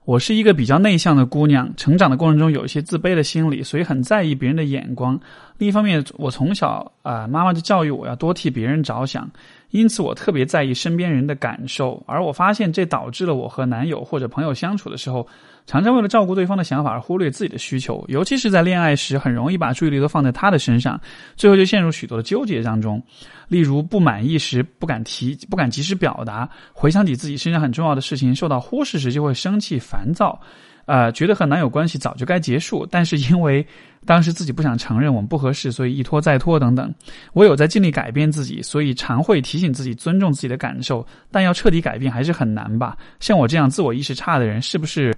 [0.04, 5.18] 我是一个比较内向的姑娘，成长的过程中有一些自卑的心理，所以很在意别人的眼光。
[5.58, 9.30] 另一方面，我从小啊，妈妈就教育我要多替别人着想。”
[9.70, 15.28] 因此，我特别在意身边人的感受，而我发现这导致了我和男友或者朋友相处的时候，
[15.66, 21.00] 常常为了照顾对方的想法而忽略自己的需求，尤其是在恋爱时，很容易把注意力都放在他的身上，
[21.36, 23.02] 最后就陷入许多的纠结当中。
[23.48, 30.40] 例如，不满意时不敢提，不敢及时表达；回想起自己身上很重要的事情受到忽视时，就会生气烦躁。
[30.86, 33.66] 呃，觉得和男友关系早就该结束，但是因为
[34.06, 36.94] 当时自己不想承认我们不合适，所以一拖再拖等等。
[37.32, 42.98] 我有在尽力改变自己，所以常会提醒自己尊重自己的感受，但要彻底改变还是很难吧？
[43.22, 45.16] 像我这样自我意识差的人，是不是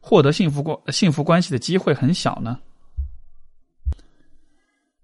[0.00, 2.58] 获得幸福过幸福关系的机会很小呢？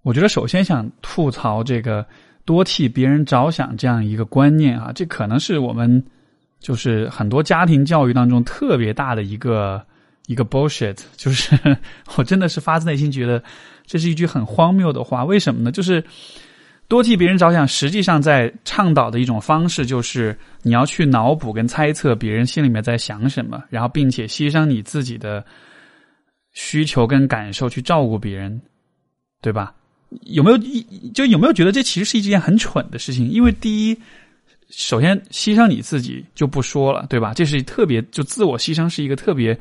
[0.02, 2.04] 我觉得首先想吐槽这个
[2.44, 6.04] 多替别人着想这样一个观念啊，这可能是我们
[6.60, 9.84] 就是很多家庭教育当中特别大的一个。
[10.28, 11.56] 一个 bullshit， 就是
[12.16, 13.40] 我真的是发自内心觉得
[13.84, 15.24] 这是一句很荒谬的话。
[15.24, 15.70] 为什么呢？
[15.70, 16.04] 就是
[16.88, 25.44] 多替别人着想，实际上在倡导的一种方式，就是你要去脑补跟猜测别人心里面在想什么，然后并且牺牲你自己的
[26.52, 28.60] 需求跟感受去照顾别人，
[29.42, 29.74] 对吧？
[30.22, 30.58] 有没有
[31.12, 33.28] 就有没有觉得这其实是一件很蠢的事情？
[33.28, 34.00] 因为第一，
[34.70, 37.34] 首先牺牲你自己就不说了，对吧？
[37.34, 39.58] 这是特别就自我牺牲是一个特别，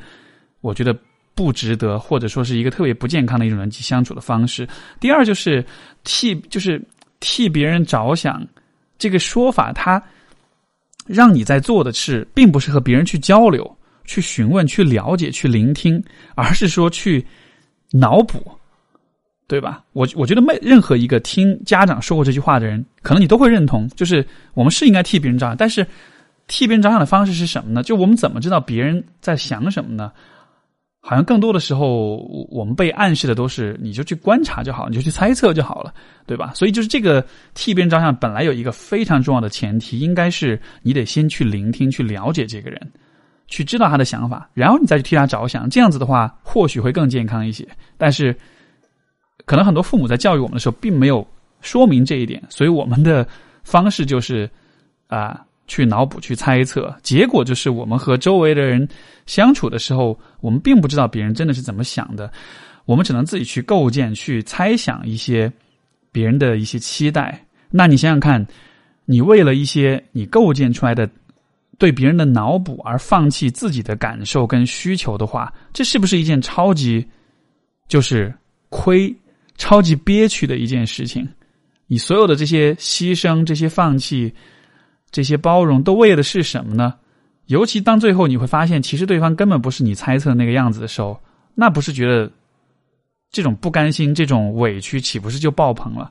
[0.60, 0.96] 我觉得。
[1.36, 4.66] 不值得，或者说是一个特别不健康的一种人际相处的方式。
[4.98, 5.62] 第二，就是
[6.02, 6.82] 替，就是
[7.28, 8.46] 替别人着想，
[8.98, 10.00] 这个说法，它
[11.08, 13.68] 让你在做的事，并不是和别人去交流、
[14.04, 16.00] 去询问、去了解、去聆听，
[16.36, 17.26] 而是说去
[17.90, 18.40] 脑补，
[19.48, 19.82] 对吧？
[19.92, 24.24] 我我觉得，没任何一个听家长说过这句话的人，可能你都会认同，就是
[24.54, 25.84] 我们是应该替别人着想，但是
[26.46, 27.82] 替别人着想的方式是什么呢？
[27.82, 30.12] 就我们怎么知道别人在想什么呢？
[31.08, 32.16] 好像更多的时候，
[32.50, 35.94] 我们被暗示的都是，你就去观察就好，你就去猜测就好了，
[36.26, 36.50] 对吧？
[36.52, 42.92] 所以就是这个替别人着想，本来有一个非常重要的前提，应该是你得先去聆听、去了解这个人，
[43.46, 45.70] 去知道他的想法，然后你再去替他着想。
[45.70, 47.64] 这样子的话，或许会更健康一些。
[47.96, 48.36] 但是，
[49.44, 51.24] 可能很多父母在教育我们的时候，并没有
[51.60, 53.24] 说明这一点，所以我们的
[53.62, 54.50] 方式就是
[55.06, 55.45] 啊。
[55.66, 58.88] 去脑补、去猜测，结果就是我们和周围的人
[59.26, 62.30] 相处的时候，我们并不知道别人真的是怎么想的，
[62.84, 65.52] 我们只能自己去构建、去猜想一些
[66.12, 67.44] 别人的一些期待。
[67.68, 68.46] 那你想想看，
[69.04, 71.08] 你为了一些你构建出来的
[71.78, 77.04] 对别人的脑补而放弃自己的感受跟需求的话，这是不是一件超级
[77.88, 78.32] 就是
[78.68, 79.12] 亏、
[79.56, 81.28] 超级憋屈的一件事情？
[81.88, 84.32] 你所有的这些牺牲、这些放弃。
[85.10, 86.94] 这些包容都为的是什么呢？
[87.46, 91.20] 尤其当最后你会发现，其实对方根本不是你猜测那个样子的时候，
[91.54, 92.30] 那不是觉得
[93.30, 96.10] 这种不甘心、这种委屈，岂不是就爆棚了？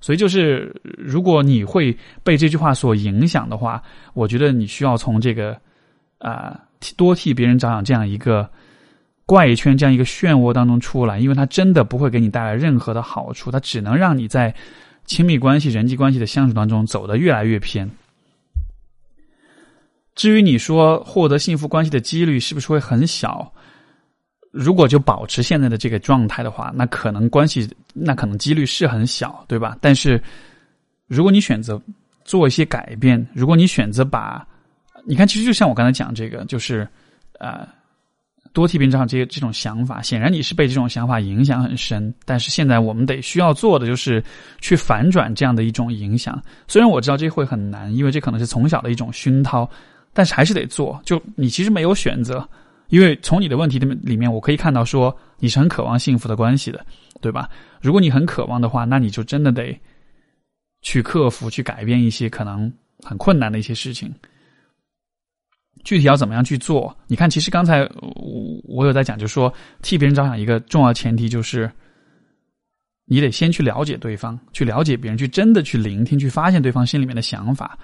[0.00, 3.82] 所以，就是如果你会被这句话所影响的话，
[4.14, 5.58] 我觉得你需要从这个
[6.18, 6.56] 啊
[6.96, 8.48] 多替别人着想这样一个
[9.24, 14.54] 怪圈、这样一个漩涡当中出来，因为它真的不会给你带来任何的好处，它只能让你在
[15.04, 17.90] 亲密关系、人际关系的相处当中走得越来越偏。
[20.16, 23.52] 至于你说获得幸福关系的几率是不是会很小？
[24.50, 29.76] 如果就保持现在的这个状态的话，那可能关系那可能几率是很小，对吧？
[29.82, 30.18] 但是
[31.06, 31.78] 如果你选择
[32.24, 34.42] 做一些改变，如果你选择把，
[35.04, 36.88] 你看，其实就像我刚才讲这个，就是
[37.38, 37.68] 呃，
[38.54, 42.14] 多替别人着想这些这种想法，显然你是被这种想法影响很深。
[42.24, 44.24] 但是现在我们得需要做的就是
[44.62, 46.42] 去反转这样的一种影响。
[46.66, 49.68] 虽然我知道这会很难，因为这可能是从小的一种熏陶。
[50.16, 52.48] 但是还是得做，就你其实没有选择，
[52.88, 56.86] 因为从你的问题的里面，我可以看到说你是很渴望幸福的关系的，
[57.20, 57.50] 对吧？
[57.82, 59.78] 如果你很渴望的话，那你就真的得
[60.80, 62.72] 去克服、去改变一些可能
[63.04, 64.10] 很困难的一些事情。
[65.84, 66.96] 具体要怎么样去做？
[67.06, 69.52] 你看，其实刚才我我有在讲，就是说
[69.82, 71.70] 替别人着想，一个重要前提就是
[73.04, 77.78] 你得先去了解对方，去了解别人，去真的去聆听，去发现对方心里面的想法。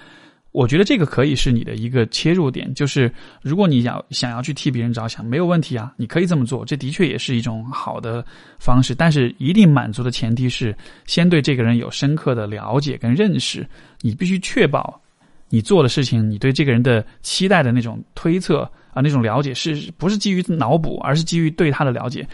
[0.52, 8.22] 我觉得这个可以是你的一个切入点，就是如果你要想要去替别人着想，没有问题啊，你可以这么做，这的确也是一种好的
[8.58, 8.94] 方式。
[8.94, 10.76] 但是一定满足的前提是，
[11.06, 13.66] 先对这个人有深刻的了解跟认识。
[14.02, 15.00] 你必须确保
[15.48, 18.60] 你做的事情，你对这个人的期待的那种推测
[18.92, 22.28] 啊，那种了解是不是基于脑补，而是基于对他的了解。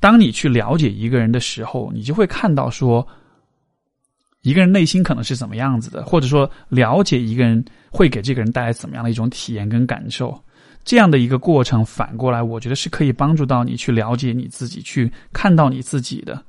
[0.00, 3.06] 当你去了解一个人的时候，你就会看到说。
[4.44, 10.38] 一个人内心可能是怎么样子的，或者说了解一个人会给这个人带来怎么样的一种体验跟感受，
[10.84, 16.40] 这样的一个过程，反过来我觉得是可以帮助到你去了解你自己，去看到你自己的。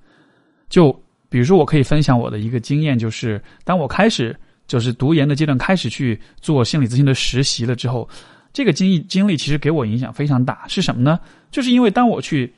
[0.68, 0.92] 就
[1.30, 4.38] 比如说，我可以分享我的一个经验，就是当我开始
[4.68, 8.10] 就是读研的阶段，开始去做心理咨询的实习了之后，
[8.52, 10.68] 这个经历经历其实给我影响非常大。
[10.68, 11.18] 是什么呢？
[11.50, 12.54] 就是因为当我去。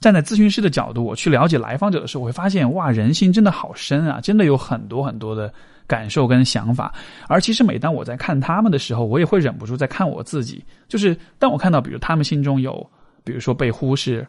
[0.00, 4.20] 站在咨询师的角度，我去了解来访者的时候，我会发现，哇，人心真的好深啊！
[4.20, 5.52] 真的有很多很多的
[5.88, 6.94] 感受跟想法。
[7.26, 10.64] 而其实，每当我在看他们的时候，我也会忍不住在看我自己。
[10.86, 12.88] 就是当我看到，比如他们心中有，
[13.24, 14.24] 比如说被忽视，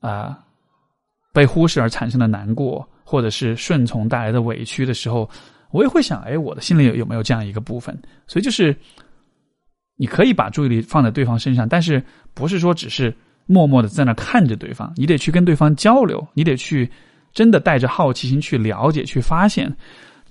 [0.00, 0.38] 啊，
[1.34, 5.28] 被忽视而产生的难过，或者是顺从带来的委屈的时候，
[5.70, 7.94] 我也会想，哎，我的心里有有没有这样一个部分？
[8.26, 8.74] 所以，就是
[9.96, 13.14] 你可以把注意力放在对方身上，但是不是说只是。
[13.48, 16.88] 默默的在那看着对方，你得去跟对方交流，你得去
[17.32, 19.76] 真的带着好奇心去了解、去发现。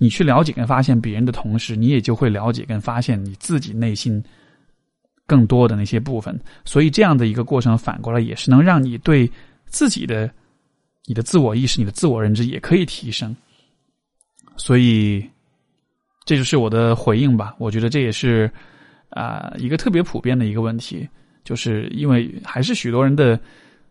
[0.00, 4.22] 你去了解跟发现别人的同时，你也就会了解跟发现你自己内心
[5.26, 6.40] 更多的那些部分。
[6.64, 9.28] 所以，这样的一个过程反过来也是能让你对
[9.66, 10.30] 自己的、
[11.06, 13.34] 你的自我意识、你的自我认知也可以提升。
[14.56, 15.28] 所以
[16.24, 17.56] 这就是我的回应吧。
[17.58, 18.48] 我觉得这也是
[19.10, 21.08] 啊一个特别普遍的一个问题，
[21.48, 23.40] 就是因为还是许多人的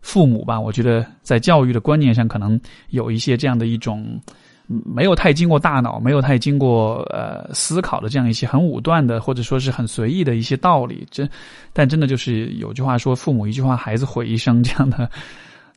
[0.01, 4.21] 父母吧，我觉得在教育的观念上可能有一些这样的一种。
[4.69, 11.25] 没有太经过大脑，没有太经过呃思考的这样一些很武断的，或者说是很随意的一些道理，这，
[11.71, 15.09] 但真的就是有句话说“父母一句话，孩子毁一生”这样的，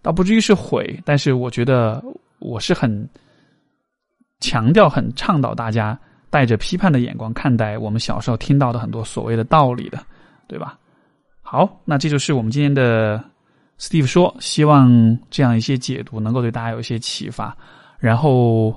[0.03, 2.03] 倒不至于是毁，但是我觉得
[2.41, 3.09] 我是很
[4.41, 5.97] 强调、很倡导大家
[6.29, 10.05] 带着批判的眼光看待我们小时候听到的很多所谓的道理的，
[10.49, 10.77] 对吧？
[11.53, 13.21] 好，那这就是我们今天的
[13.77, 17.57] Steve 说，希望这样一些解读能够对大家有一些启发。
[17.99, 18.73] 然后，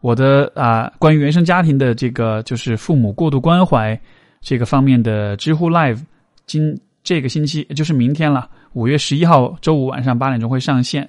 [0.00, 4.00] 我的啊，关于原生家庭的这个，就是父母过度关怀
[4.40, 6.02] 这个方面的知乎 Live，
[6.46, 11.06] 今这个星期就是明天了，五月十一号周五晚上八点钟会上线。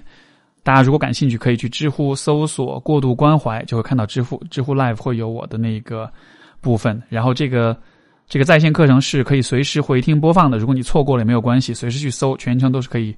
[0.62, 6.12] 大家如果感兴趣，可以去知乎搜索“过度关怀”，就会看到知乎知乎 Live 会有我的那个
[6.60, 7.02] 部分。
[7.08, 7.74] 然后这个
[8.28, 13.14] 这个在线课程是可以随时回听播放的，如果你错过了也没有关系，随时去搜，全程都是可以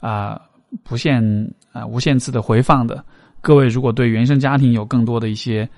[0.00, 0.40] 啊。
[0.84, 1.22] 不限
[1.70, 3.04] 啊，无限次的回放的。
[3.42, 5.68] 各位，如果对原生家庭有更多的一些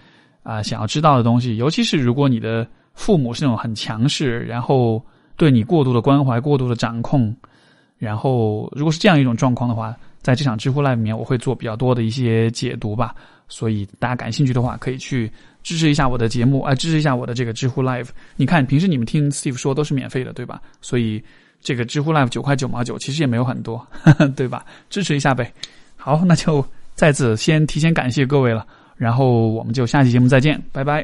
[0.45, 5.05] 啊想要知道的东西，尤其是如果你的父母是那种很强势，然后
[5.37, 7.35] 对你过度的关怀、过度的掌控，
[7.99, 13.17] 然后如果是这样一种状况的话，在这场知乎 Live 里面，我会做比较多的一些解读吧。
[13.49, 15.31] 所以大家感兴趣的话，可以去
[15.63, 18.09] 支持一下我的节目啊，支持一下我的这个知乎 Live。
[18.37, 20.61] 你看，平时你们听 Steve 说都是免费的，对吧？
[20.81, 21.23] 所以。
[21.67, 23.89] 这个知乎 Live 九块九毛九，其实也没有很多，
[24.37, 24.67] 对吧？
[24.91, 25.51] 支持一下呗。
[25.97, 26.63] 好，那就
[26.95, 28.67] 再次先提前感谢各位了，
[28.99, 31.03] 然后我们就下期节目再见，拜拜。